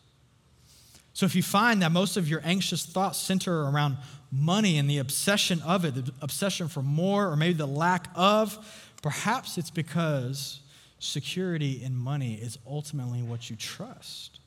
[1.13, 3.97] So if you find that most of your anxious thoughts center around
[4.31, 8.57] money and the obsession of it, the obsession for more, or maybe the lack of,
[9.01, 10.59] perhaps it's because
[10.99, 14.39] security in money is ultimately what you trust.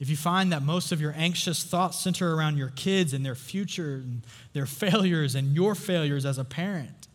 [0.00, 3.34] If you find that most of your anxious thoughts center around your kids and their
[3.34, 7.08] future and their failures and your failures as a parent,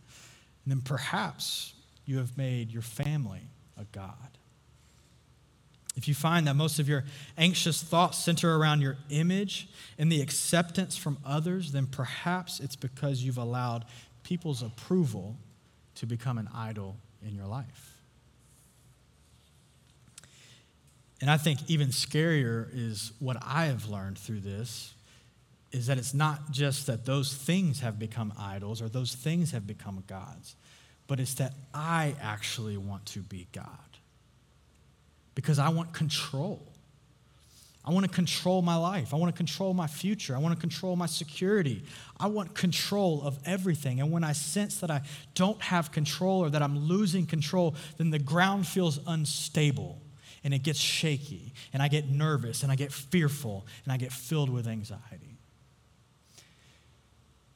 [0.65, 1.73] then perhaps
[2.05, 3.41] you have made your family
[3.79, 4.15] a God.
[5.95, 7.03] if you find that most of your
[7.37, 9.67] anxious thoughts center around your image
[9.97, 13.85] and the acceptance from others, then perhaps it's because you've allowed
[14.23, 15.37] people's approval
[15.95, 17.92] to become an idol in your life.
[21.23, 24.93] And I think even scarier is what I have learned through this
[25.71, 29.65] is that it's not just that those things have become idols or those things have
[29.65, 30.57] become gods,
[31.07, 33.63] but it's that I actually want to be God
[35.33, 36.61] because I want control.
[37.85, 39.13] I want to control my life.
[39.13, 40.35] I want to control my future.
[40.35, 41.85] I want to control my security.
[42.19, 44.01] I want control of everything.
[44.01, 45.03] And when I sense that I
[45.35, 50.01] don't have control or that I'm losing control, then the ground feels unstable
[50.43, 54.11] and it gets shaky and I get nervous and I get fearful and I get
[54.11, 55.37] filled with anxiety.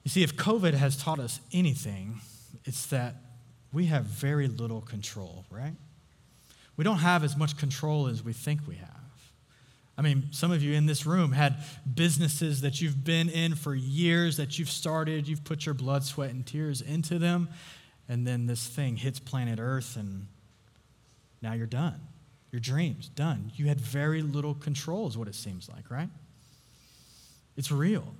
[0.03, 2.21] You see, if COVID has taught us anything,
[2.63, 3.15] it's that
[3.73, 5.73] we have very little control, right?
[6.77, 8.89] We don't have as much control as we think we have.
[9.97, 11.57] I mean, some of you in this room had
[11.91, 16.29] businesses that you've been in for years, that you've started, you've put your blood, sweat,
[16.29, 17.49] and tears into them,
[18.07, 20.27] and then this thing hits planet Earth, and
[21.41, 21.99] now you're done.
[22.57, 23.51] Your dreams, done.
[23.55, 26.09] You had very little control, is what it seems like, right?
[27.55, 28.15] It's real.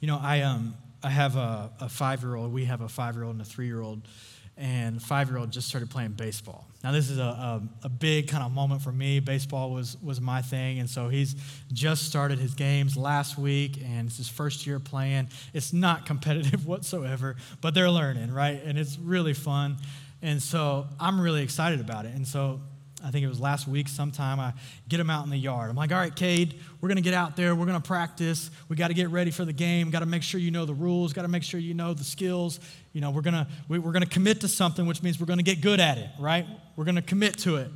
[0.00, 3.14] You know, I, um, I have a, a five year old, we have a five
[3.14, 4.08] year old and a three year old
[4.56, 6.66] and five year old just started playing baseball.
[6.82, 9.20] Now, this is a, a, a, big kind of moment for me.
[9.20, 11.36] Baseball was, was my thing, and so he's
[11.74, 15.28] just started his games last week, and it's his first year playing.
[15.52, 18.62] It's not competitive whatsoever, but they're learning, right?
[18.64, 19.76] And it's really fun.
[20.22, 22.14] And so I'm really excited about it.
[22.14, 22.62] And so
[23.04, 24.54] I think it was last week sometime, I
[24.88, 25.68] get him out in the yard.
[25.68, 27.54] I'm like, all right, Cade, we're going to get out there.
[27.54, 28.50] We're going to practice.
[28.68, 29.90] We got to get ready for the game.
[29.90, 31.12] Got to make sure you know the rules.
[31.12, 32.60] Got to make sure you know the skills.
[32.94, 35.26] You know, we're going to we, we're going to commit to something, which means we're
[35.26, 36.46] going to get good at it, right?
[36.76, 37.68] We're going to commit to it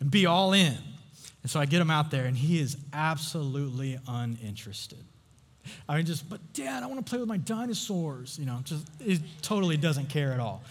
[0.00, 0.78] and be all in.
[1.42, 5.04] And so I get him out there, and he is absolutely uninterested.
[5.88, 8.38] I mean, just, but dad, I want to play with my dinosaurs.
[8.38, 10.62] You know, just, he totally doesn't care at all.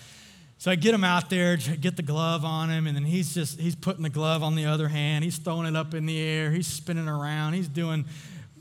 [0.60, 3.58] So I get him out there, get the glove on him, and then he's just,
[3.58, 5.24] he's putting the glove on the other hand.
[5.24, 6.52] He's throwing it up in the air.
[6.52, 7.54] He's spinning around.
[7.54, 8.04] He's doing,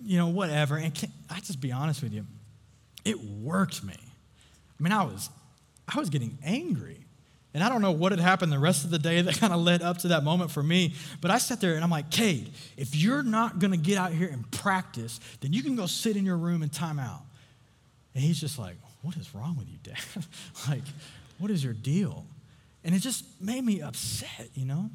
[0.05, 0.77] you know, whatever.
[0.77, 2.25] And can, I just be honest with you,
[3.05, 3.97] it worked me.
[3.99, 5.29] I mean, I was,
[5.93, 7.05] I was getting angry.
[7.53, 9.61] And I don't know what had happened the rest of the day that kind of
[9.61, 10.95] led up to that moment for me.
[11.21, 14.13] But I sat there and I'm like, Cade, if you're not going to get out
[14.13, 17.23] here and practice, then you can go sit in your room and time out.
[18.15, 19.99] And he's just like, what is wrong with you, Dad?
[20.69, 20.85] like,
[21.39, 22.27] what is your deal?
[22.85, 24.91] And it just made me upset, you know?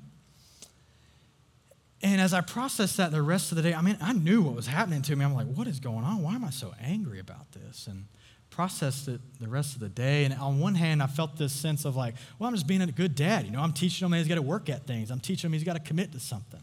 [2.02, 4.56] And as I processed that the rest of the day, I mean, I knew what
[4.56, 5.24] was happening to me.
[5.24, 6.22] I'm like, what is going on?
[6.22, 7.88] Why am I so angry about this?
[7.88, 8.06] And
[8.50, 10.26] processed it the rest of the day.
[10.26, 12.88] And on one hand, I felt this sense of like, well, I'm just being a
[12.88, 13.46] good dad.
[13.46, 15.12] You know, I'm teaching him he's got to work at things.
[15.12, 16.62] I'm teaching him he's got to commit to something.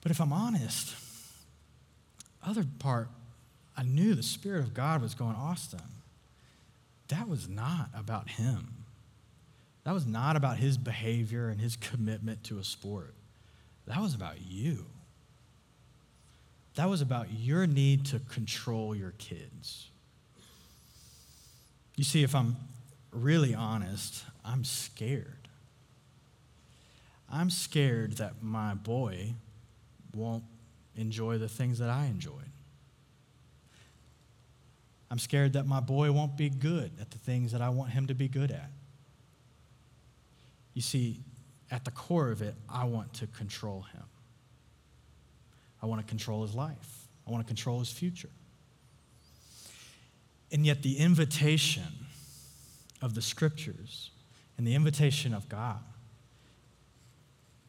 [0.00, 0.96] But if I'm honest,
[2.44, 3.08] other part,
[3.76, 5.80] I knew the Spirit of God was going, Austin,
[7.08, 8.84] that was not about him.
[9.84, 13.14] That was not about his behavior and his commitment to a sport.
[13.86, 14.84] That was about you.
[16.74, 19.88] That was about your need to control your kids.
[21.96, 22.56] You see, if I'm
[23.10, 25.48] really honest, I'm scared.
[27.32, 29.34] I'm scared that my boy
[30.14, 30.44] won't
[30.96, 32.47] enjoy the things that I enjoyed.
[35.10, 38.06] I'm scared that my boy won't be good at the things that I want him
[38.08, 38.70] to be good at.
[40.74, 41.20] You see,
[41.70, 44.04] at the core of it, I want to control him.
[45.82, 47.08] I want to control his life.
[47.26, 48.30] I want to control his future.
[50.50, 52.06] And yet, the invitation
[53.02, 54.10] of the scriptures
[54.56, 55.80] and the invitation of God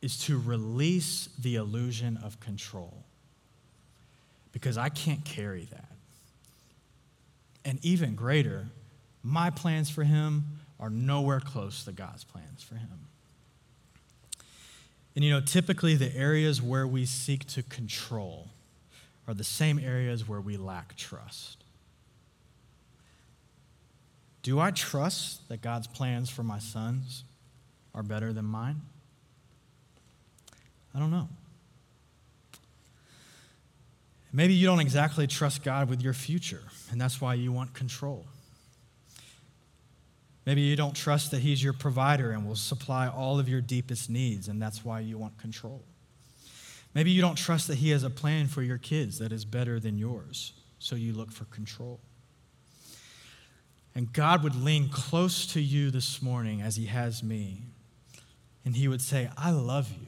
[0.02, 3.04] is to release the illusion of control.
[4.52, 5.92] Because I can't carry that.
[7.70, 8.66] And even greater,
[9.22, 13.06] my plans for him are nowhere close to God's plans for him.
[15.16, 18.48] And you know, typically the areas where we seek to control
[19.28, 21.64] are the same areas where we lack trust.
[24.42, 27.24] Do I trust that God's plans for my sons
[27.94, 28.82] are better than mine?
[30.96, 31.30] I don't know.
[34.32, 38.28] Maybe you don't exactly trust God with your future, and that's why you want control.
[40.46, 44.10] Maybe you don't trust that He's your provider and will supply all of your deepest
[44.10, 45.84] needs, and that's why you want control.
[46.94, 49.80] Maybe you don't trust that He has a plan for your kids that is better
[49.80, 52.00] than yours, so you look for control.
[53.96, 57.64] And God would lean close to you this morning as He has me,
[58.64, 60.08] and He would say, I love you.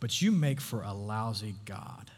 [0.00, 2.09] but you make for a lousy God.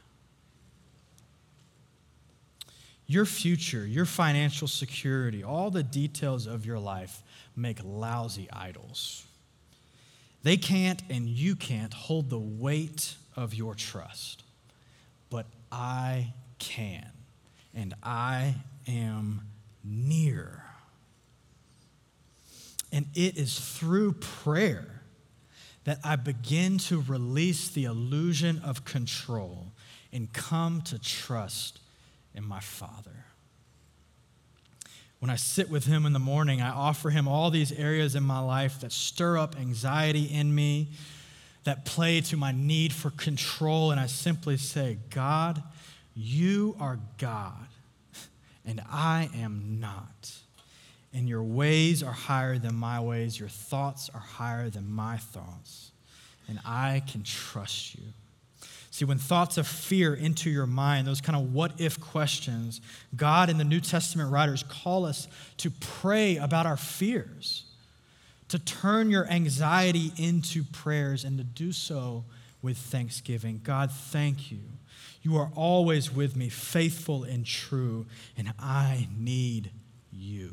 [3.12, 7.22] Your future, your financial security, all the details of your life
[7.54, 9.26] make lousy idols.
[10.42, 14.44] They can't and you can't hold the weight of your trust,
[15.28, 17.06] but I can,
[17.74, 18.54] and I
[18.88, 19.42] am
[19.84, 20.64] near.
[22.90, 25.02] And it is through prayer
[25.84, 29.66] that I begin to release the illusion of control
[30.14, 31.80] and come to trust
[32.35, 33.24] in my Father.
[35.18, 38.24] When I sit with Him in the morning, I offer Him all these areas in
[38.24, 40.89] my life that stir up anxiety in me,
[41.64, 45.62] that play to my need for control, and I simply say, God,
[46.14, 47.68] you are God,
[48.66, 50.33] and I am not.
[51.14, 55.93] And your ways are higher than my ways, your thoughts are higher than my thoughts,
[56.49, 58.03] and I can trust you.
[58.93, 62.82] See, when thoughts of fear enter your mind, those kind of what if questions,
[63.16, 67.64] God and the New Testament writers call us to pray about our fears,
[68.49, 72.26] to turn your anxiety into prayers, and to do so
[72.61, 73.62] with thanksgiving.
[73.64, 74.61] God, thank you.
[75.22, 78.05] You are always with me, faithful and true,
[78.36, 79.70] and I need
[80.12, 80.53] you.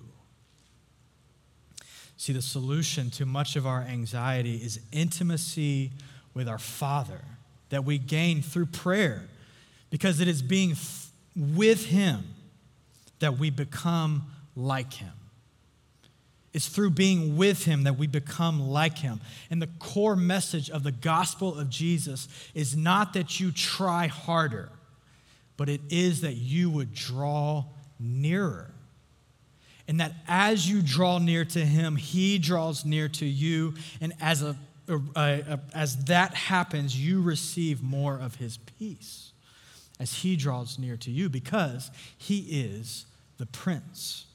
[2.15, 5.91] See, the solution to much of our anxiety is intimacy
[6.33, 7.19] with our Father
[7.69, 9.27] that we gain through prayer
[9.89, 10.75] because it is being
[11.35, 12.23] with Him
[13.19, 14.23] that we become
[14.55, 15.11] like Him.
[16.53, 19.21] It's through being with Him that we become like Him.
[19.49, 24.69] And the core message of the gospel of Jesus is not that you try harder,
[25.57, 27.65] but it is that you would draw
[27.99, 28.71] nearer.
[29.87, 33.75] And that as you draw near to Him, He draws near to you.
[34.01, 34.55] And as a
[34.89, 39.31] uh, uh, as that happens, you receive more of his peace
[39.99, 43.05] as he draws near to you because he is
[43.37, 44.25] the Prince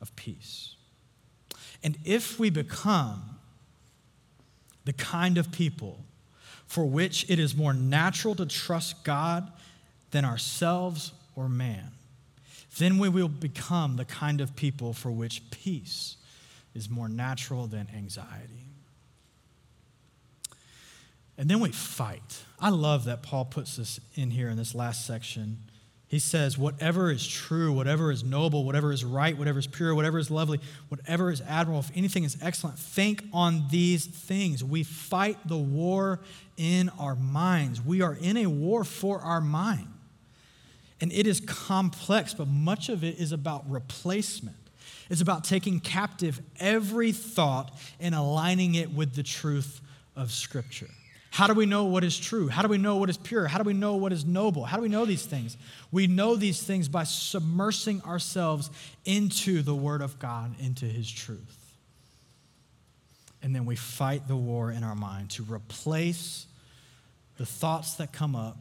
[0.00, 0.74] of Peace.
[1.82, 3.38] And if we become
[4.84, 6.04] the kind of people
[6.66, 9.50] for which it is more natural to trust God
[10.10, 11.92] than ourselves or man,
[12.78, 16.16] then we will become the kind of people for which peace
[16.74, 18.73] is more natural than anxiety.
[21.36, 22.44] And then we fight.
[22.60, 25.58] I love that Paul puts this in here in this last section.
[26.06, 30.18] He says, Whatever is true, whatever is noble, whatever is right, whatever is pure, whatever
[30.18, 34.62] is lovely, whatever is admirable, if anything is excellent, think on these things.
[34.62, 36.20] We fight the war
[36.56, 37.80] in our minds.
[37.80, 39.88] We are in a war for our mind.
[41.00, 44.56] And it is complex, but much of it is about replacement.
[45.10, 49.80] It's about taking captive every thought and aligning it with the truth
[50.16, 50.88] of Scripture.
[51.34, 52.46] How do we know what is true?
[52.46, 53.48] How do we know what is pure?
[53.48, 54.64] How do we know what is noble?
[54.64, 55.56] How do we know these things?
[55.90, 58.70] We know these things by submersing ourselves
[59.04, 61.74] into the Word of God, into His truth.
[63.42, 66.46] And then we fight the war in our mind to replace
[67.36, 68.56] the thoughts that come up,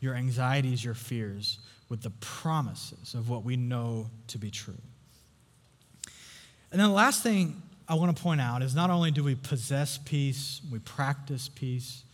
[0.00, 1.58] your anxieties, your fears,
[1.90, 4.80] with the promises of what we know to be true.
[6.70, 7.60] And then the last thing
[7.92, 12.04] I want to point out is not only do we possess peace, we practice peace,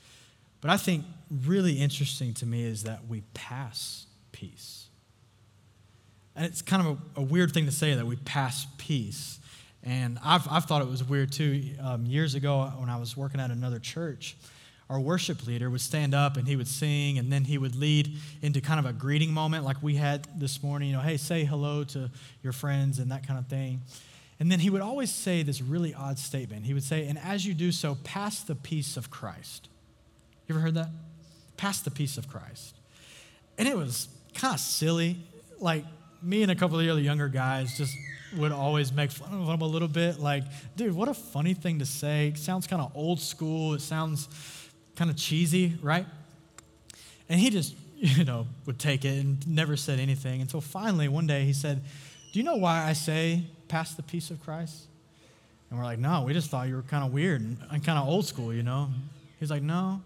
[0.61, 1.05] but I think
[1.45, 4.89] really interesting to me is that we pass peace.
[6.35, 9.39] And it's kind of a, a weird thing to say that we pass peace.
[9.85, 11.62] And I've, I've thought it was weird too.
[11.81, 14.37] Um, years ago, when I was working at another church,
[14.91, 18.16] our worship leader would stand up and he would sing, and then he would lead
[18.43, 20.89] into kind of a greeting moment like we had this morning.
[20.89, 22.11] You know, hey, say hello to
[22.43, 23.83] your friends and that kind of thing.
[24.41, 26.64] And then he would always say this really odd statement.
[26.64, 29.68] He would say, And as you do so, pass the peace of Christ.
[30.47, 30.91] You ever heard that?
[31.57, 32.76] Pass the peace of Christ.
[33.57, 35.16] And it was kind of silly.
[35.59, 35.84] Like,
[36.22, 37.95] me and a couple of the other younger guys just
[38.36, 40.20] would always make fun of him a little bit.
[40.20, 40.45] Like,
[40.76, 42.28] dude, what a funny thing to say.
[42.28, 43.74] It sounds kind of old school.
[43.74, 44.28] It sounds
[44.95, 46.07] kind of cheesy, right?
[47.28, 51.26] And he just, you know, would take it and never said anything until finally one
[51.26, 51.82] day he said,
[52.32, 54.84] Do you know why I say pass the peace of Christ?
[55.70, 58.08] And we're like, no, we just thought you were kind of weird and, kind of
[58.08, 58.88] old school, you know?
[59.38, 60.00] He's like, no.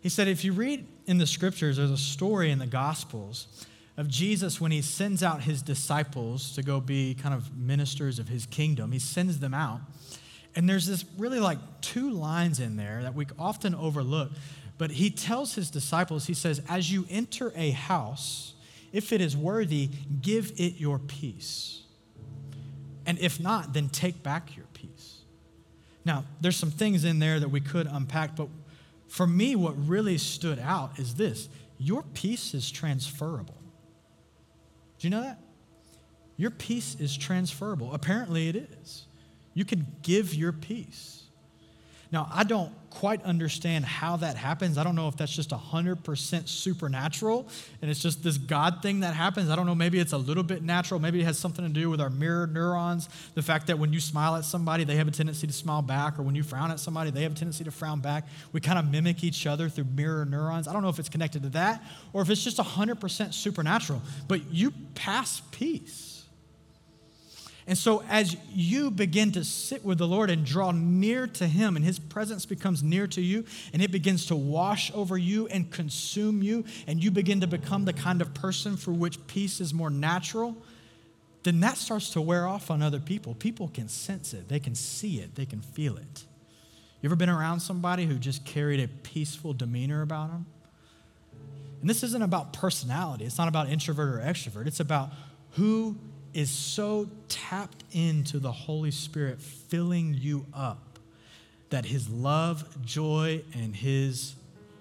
[0.00, 3.46] He said, if you read in the scriptures, there's a story in the Gospels
[3.96, 8.28] of Jesus when he sends out his disciples to go be kind of ministers of
[8.28, 8.90] his kingdom.
[8.90, 9.80] He sends them out.
[10.56, 14.32] And there's this really like two lines in there that we often overlook.
[14.78, 18.54] But he tells his disciples, he says, as you enter a house,
[18.92, 21.81] if it is worthy, give it your peace.
[23.06, 25.22] And if not, then take back your peace.
[26.04, 28.48] Now, there's some things in there that we could unpack, but
[29.08, 31.48] for me, what really stood out is this
[31.78, 33.60] your peace is transferable.
[34.98, 35.38] Do you know that?
[36.36, 37.92] Your peace is transferable.
[37.92, 39.06] Apparently, it is.
[39.54, 41.21] You can give your peace.
[42.12, 44.76] Now, I don't quite understand how that happens.
[44.76, 47.48] I don't know if that's just 100% supernatural
[47.80, 49.48] and it's just this God thing that happens.
[49.48, 49.74] I don't know.
[49.74, 51.00] Maybe it's a little bit natural.
[51.00, 53.08] Maybe it has something to do with our mirror neurons.
[53.34, 56.18] The fact that when you smile at somebody, they have a tendency to smile back,
[56.18, 58.26] or when you frown at somebody, they have a tendency to frown back.
[58.52, 60.68] We kind of mimic each other through mirror neurons.
[60.68, 61.82] I don't know if it's connected to that
[62.12, 66.11] or if it's just 100% supernatural, but you pass peace.
[67.66, 71.76] And so, as you begin to sit with the Lord and draw near to Him,
[71.76, 75.70] and His presence becomes near to you, and it begins to wash over you and
[75.70, 79.72] consume you, and you begin to become the kind of person for which peace is
[79.72, 80.56] more natural,
[81.44, 83.34] then that starts to wear off on other people.
[83.34, 86.24] People can sense it, they can see it, they can feel it.
[87.00, 90.46] You ever been around somebody who just carried a peaceful demeanor about them?
[91.80, 95.10] And this isn't about personality, it's not about introvert or extrovert, it's about
[95.52, 95.96] who
[96.34, 100.98] is so tapped into the Holy Spirit filling you up
[101.70, 104.34] that his love, joy, and his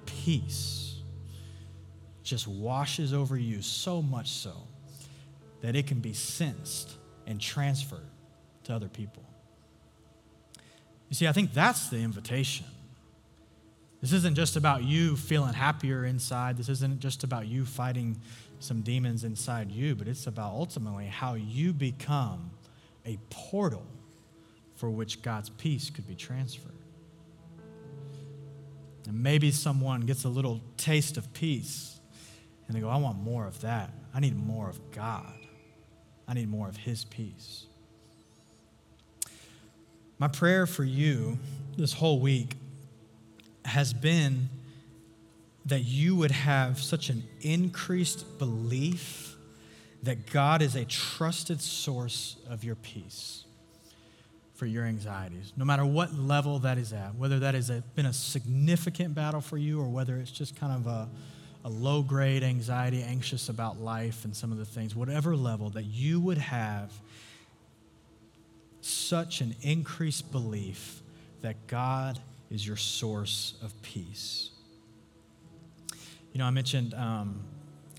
[0.06, 0.96] peace
[2.24, 4.54] just washes over you so much so
[5.62, 6.96] that it can be sensed
[7.28, 8.00] and transferred
[8.64, 9.24] to other people.
[11.10, 12.66] You see, I think that's the invitation.
[14.02, 16.58] This isn't just about you feeling happier inside.
[16.58, 18.20] This isn't just about you fighting
[18.64, 22.52] some demons inside you, but it's about ultimately how you become
[23.06, 23.86] a portal
[24.76, 26.72] for which God's peace could be transferred.
[29.08, 32.00] And maybe someone gets a little taste of peace
[32.68, 33.92] and they go, I want more of that.
[34.14, 35.34] I need more of God.
[36.28, 37.66] I need more of His peace.
[40.20, 41.40] My prayer for you
[41.78, 42.56] this whole week
[43.66, 44.50] has been
[45.72, 49.38] that you would have such an increased belief
[50.04, 53.46] that God is a trusted source of your peace
[54.54, 58.12] for your anxieties, no matter what level that is at, whether that has been a
[58.12, 61.10] significant battle for you or whether it's just kind of a,
[61.64, 65.86] a low grade anxiety, anxious about life and some of the things, whatever level, that
[65.86, 66.92] you would have
[68.82, 71.02] such an increased belief
[71.40, 72.20] that God
[72.50, 74.51] is your source of peace.
[76.32, 77.42] You know, I mentioned um,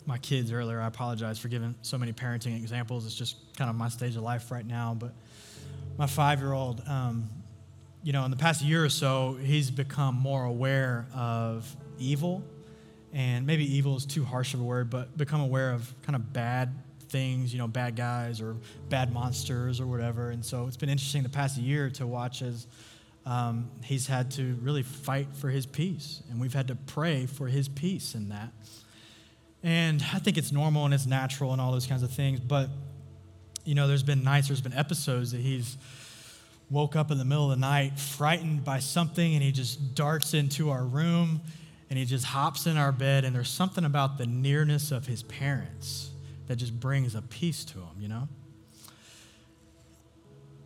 [0.07, 0.81] my kids earlier.
[0.81, 3.05] I apologize for giving so many parenting examples.
[3.05, 4.97] It's just kind of my stage of life right now.
[4.99, 5.13] But
[5.99, 7.29] my five year old, um,
[8.03, 12.43] you know, in the past year or so, he's become more aware of evil.
[13.13, 16.33] And maybe evil is too harsh of a word, but become aware of kind of
[16.33, 16.75] bad
[17.09, 18.57] things, you know, bad guys or
[18.89, 20.31] bad monsters or whatever.
[20.31, 22.67] And so it's been interesting the past year to watch as
[23.25, 27.47] um, he's had to really fight for his peace, and we've had to pray for
[27.47, 28.53] his peace in that.
[29.63, 32.69] And I think it's normal and it's natural and all those kinds of things, but
[33.65, 35.77] you know, there's been nights, there's been episodes that he's
[36.69, 40.33] woke up in the middle of the night frightened by something and he just darts
[40.33, 41.41] into our room
[41.91, 45.23] and he just hops in our bed and there's something about the nearness of his
[45.23, 46.11] parents
[46.49, 48.27] that just brings a peace to him, you know?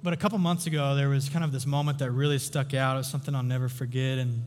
[0.02, 2.94] But a couple months ago, there was kind of this moment that really stuck out.
[2.94, 4.18] It was something I'll never forget.
[4.18, 4.42] And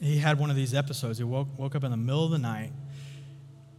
[0.00, 1.18] he had one of these episodes.
[1.18, 2.72] He woke, woke up in the middle of the night.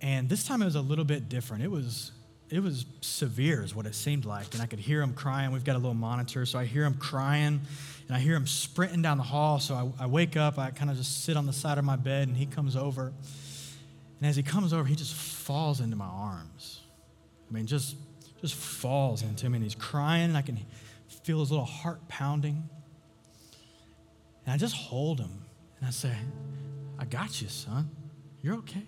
[0.02, 1.64] And this time it was a little bit different.
[1.64, 2.12] It was,
[2.50, 4.54] it was severe, is what it seemed like.
[4.54, 5.52] And I could hear him crying.
[5.52, 6.46] We've got a little monitor.
[6.46, 7.62] So I hear him crying
[8.08, 9.60] and I hear him sprinting down the hall.
[9.60, 10.58] So I, I wake up.
[10.58, 13.14] I kind of just sit on the side of my bed and he comes over.
[14.20, 16.82] And as he comes over, he just falls into my arms.
[17.50, 17.96] I mean, just
[18.42, 20.60] just falls into him and he's crying and I can
[21.24, 22.68] feel his little heart pounding.
[24.46, 25.46] And I just hold him
[25.80, 26.16] and I say,
[26.98, 27.89] I got you, son.
[28.42, 28.88] You're okay.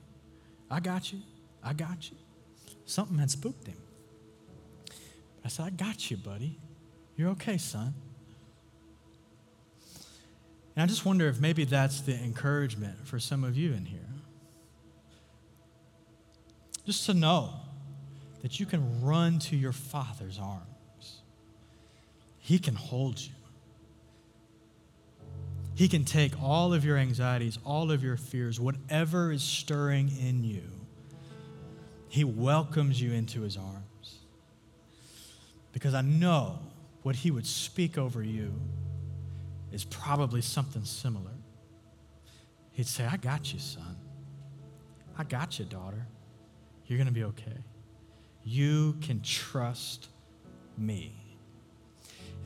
[0.70, 1.20] I got you.
[1.64, 2.18] I got you.
[2.86, 3.78] Something had spooked him.
[5.45, 6.60] I said, I got you, buddy.
[7.16, 7.93] You're okay, son.
[10.76, 13.99] And I just wonder if maybe that's the encouragement for some of you in here.
[16.86, 17.54] Just to know
[18.44, 21.22] that you can run to your Father's arms.
[22.38, 23.32] He can hold you.
[25.76, 30.44] He can take all of your anxieties, all of your fears, whatever is stirring in
[30.44, 30.70] you.
[32.10, 34.20] He welcomes you into his arms.
[35.72, 36.60] Because I know
[37.02, 38.54] what he would speak over you
[39.72, 41.32] is probably something similar.
[42.74, 43.96] He'd say, I got you, son.
[45.18, 46.06] I got you, daughter.
[46.86, 47.58] You're going to be okay.
[48.44, 50.10] You can trust
[50.78, 51.14] me.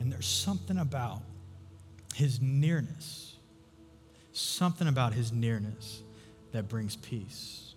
[0.00, 1.22] And there's something about
[2.14, 3.36] his nearness,
[4.32, 6.02] something about his nearness
[6.52, 7.74] that brings peace.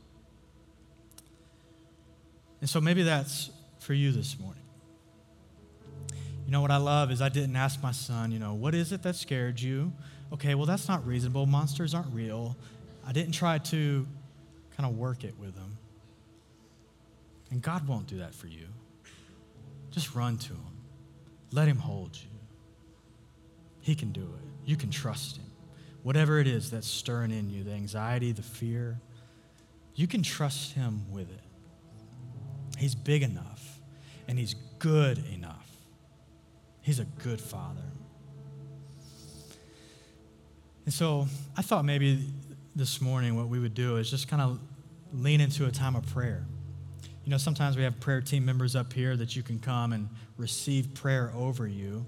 [2.59, 3.49] And so maybe that's
[3.80, 4.61] for you this morning.
[6.45, 8.91] You know what I love is I didn't ask my son, you know, what is
[8.91, 9.91] it that scared you?
[10.34, 11.45] Okay, well, that's not reasonable.
[11.45, 12.55] Monsters aren't real.
[13.05, 14.07] I didn't try to
[14.78, 15.78] kind of work it with him.
[17.51, 18.67] And God won't do that for you.
[19.91, 20.77] Just run to him,
[21.51, 22.29] let him hold you.
[23.81, 24.69] He can do it.
[24.69, 25.45] You can trust him.
[26.03, 28.99] Whatever it is that's stirring in you, the anxiety, the fear,
[29.95, 31.41] you can trust him with it.
[32.77, 33.79] He's big enough
[34.27, 35.67] and he's good enough.
[36.81, 37.81] He's a good father.
[40.85, 42.29] And so I thought maybe
[42.75, 44.59] this morning what we would do is just kind of
[45.13, 46.45] lean into a time of prayer.
[47.24, 50.09] You know, sometimes we have prayer team members up here that you can come and
[50.38, 52.05] receive prayer over you.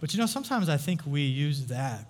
[0.00, 2.06] But you know, sometimes I think we use that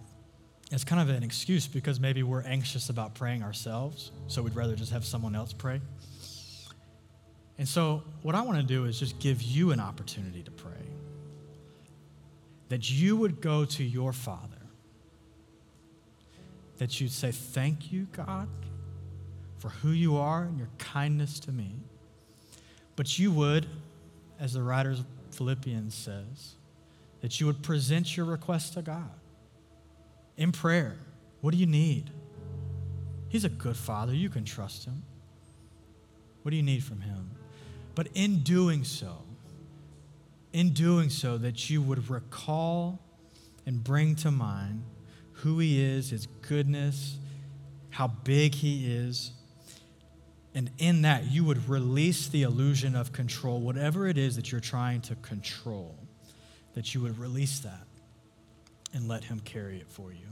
[0.72, 4.74] as kind of an excuse because maybe we're anxious about praying ourselves, so we'd rather
[4.74, 5.80] just have someone else pray.
[7.58, 10.72] And so, what I want to do is just give you an opportunity to pray.
[12.70, 14.56] That you would go to your Father,
[16.78, 18.48] that you'd say, Thank you, God,
[19.58, 21.74] for who you are and your kindness to me.
[22.96, 23.66] But you would,
[24.38, 26.54] as the writer of Philippians says,
[27.20, 29.10] that you would present your request to God
[30.36, 30.96] in prayer.
[31.40, 32.10] What do you need?
[33.28, 34.14] He's a good father.
[34.14, 35.02] You can trust him.
[36.42, 37.30] What do you need from him?
[37.94, 39.18] But in doing so,
[40.52, 42.98] in doing so, that you would recall
[43.64, 44.82] and bring to mind
[45.32, 47.16] who he is, his goodness,
[47.90, 49.32] how big he is.
[50.54, 54.60] And in that, you would release the illusion of control, whatever it is that you're
[54.60, 55.96] trying to control,
[56.74, 57.86] that you would release that
[58.92, 60.26] and let Him carry it for you.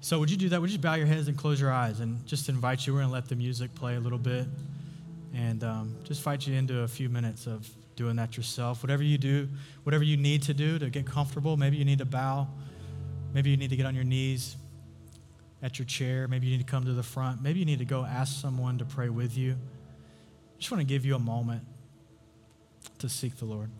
[0.00, 0.60] So, would you do that?
[0.60, 2.92] Would you bow your heads and close your eyes and just invite you?
[2.92, 4.46] We're going to let the music play a little bit
[5.34, 8.82] and um, just invite you into a few minutes of doing that yourself.
[8.82, 9.48] Whatever you do,
[9.82, 12.46] whatever you need to do to get comfortable, maybe you need to bow,
[13.32, 14.56] maybe you need to get on your knees
[15.62, 17.84] at your chair, maybe you need to come to the front, maybe you need to
[17.84, 19.52] go ask someone to pray with you.
[19.52, 21.62] I just want to give you a moment
[22.98, 23.70] to seek the Lord.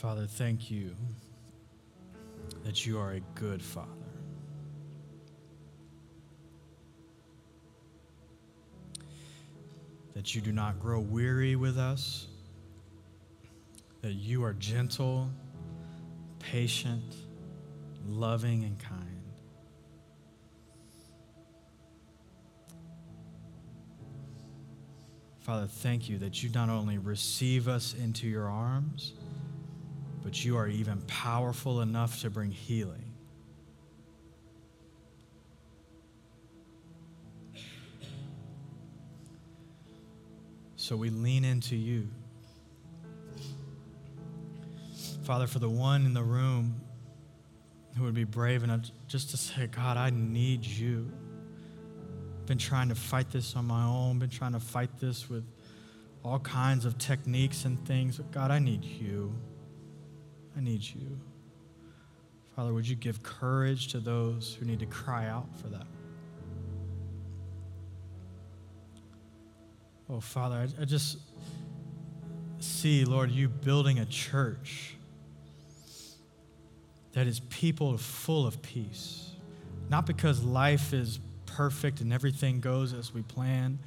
[0.00, 0.96] Father, thank you
[2.64, 3.86] that you are a good Father.
[10.14, 12.28] That you do not grow weary with us,
[14.00, 15.28] that you are gentle,
[16.38, 17.14] patient,
[18.08, 19.04] loving, and kind.
[25.40, 29.12] Father, thank you that you not only receive us into your arms,
[30.22, 33.04] but you are even powerful enough to bring healing.
[40.76, 42.08] So we lean into you.
[45.22, 46.80] Father, for the one in the room
[47.96, 51.12] who would be brave enough just to say, God, I need you.
[52.46, 55.44] Been trying to fight this on my own, been trying to fight this with
[56.24, 58.16] all kinds of techniques and things.
[58.16, 59.32] But God, I need you.
[60.56, 61.18] I need you.
[62.56, 65.86] Father, would you give courage to those who need to cry out for that?
[70.08, 71.18] Oh, Father, I, I just
[72.58, 74.96] see, Lord, you building a church
[77.12, 79.30] that is people full of peace.
[79.88, 83.78] Not because life is perfect and everything goes as we plan,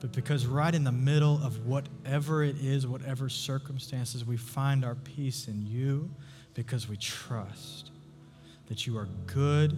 [0.00, 4.94] but because right in the middle of whatever it is, whatever circumstances, we find our
[4.94, 6.10] peace in you
[6.54, 7.90] because we trust
[8.68, 9.76] that you are good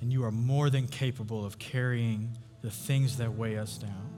[0.00, 4.10] and you are more than capable of carrying the things that weigh us down.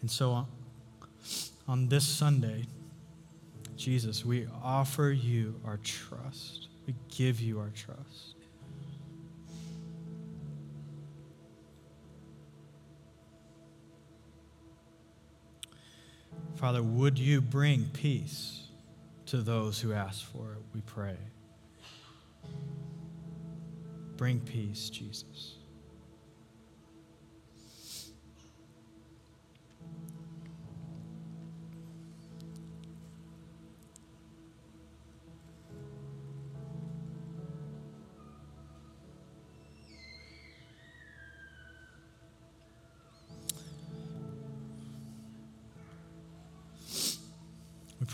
[0.00, 0.44] And so uh,
[1.68, 2.66] on this Sunday,
[3.76, 6.68] Jesus, we offer you our trust.
[6.86, 8.34] We give you our trust.
[16.56, 18.68] Father, would you bring peace
[19.26, 20.58] to those who ask for it?
[20.74, 21.16] We pray.
[24.16, 25.56] Bring peace, Jesus.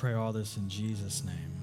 [0.06, 1.55] Pray all this in Jesus' name.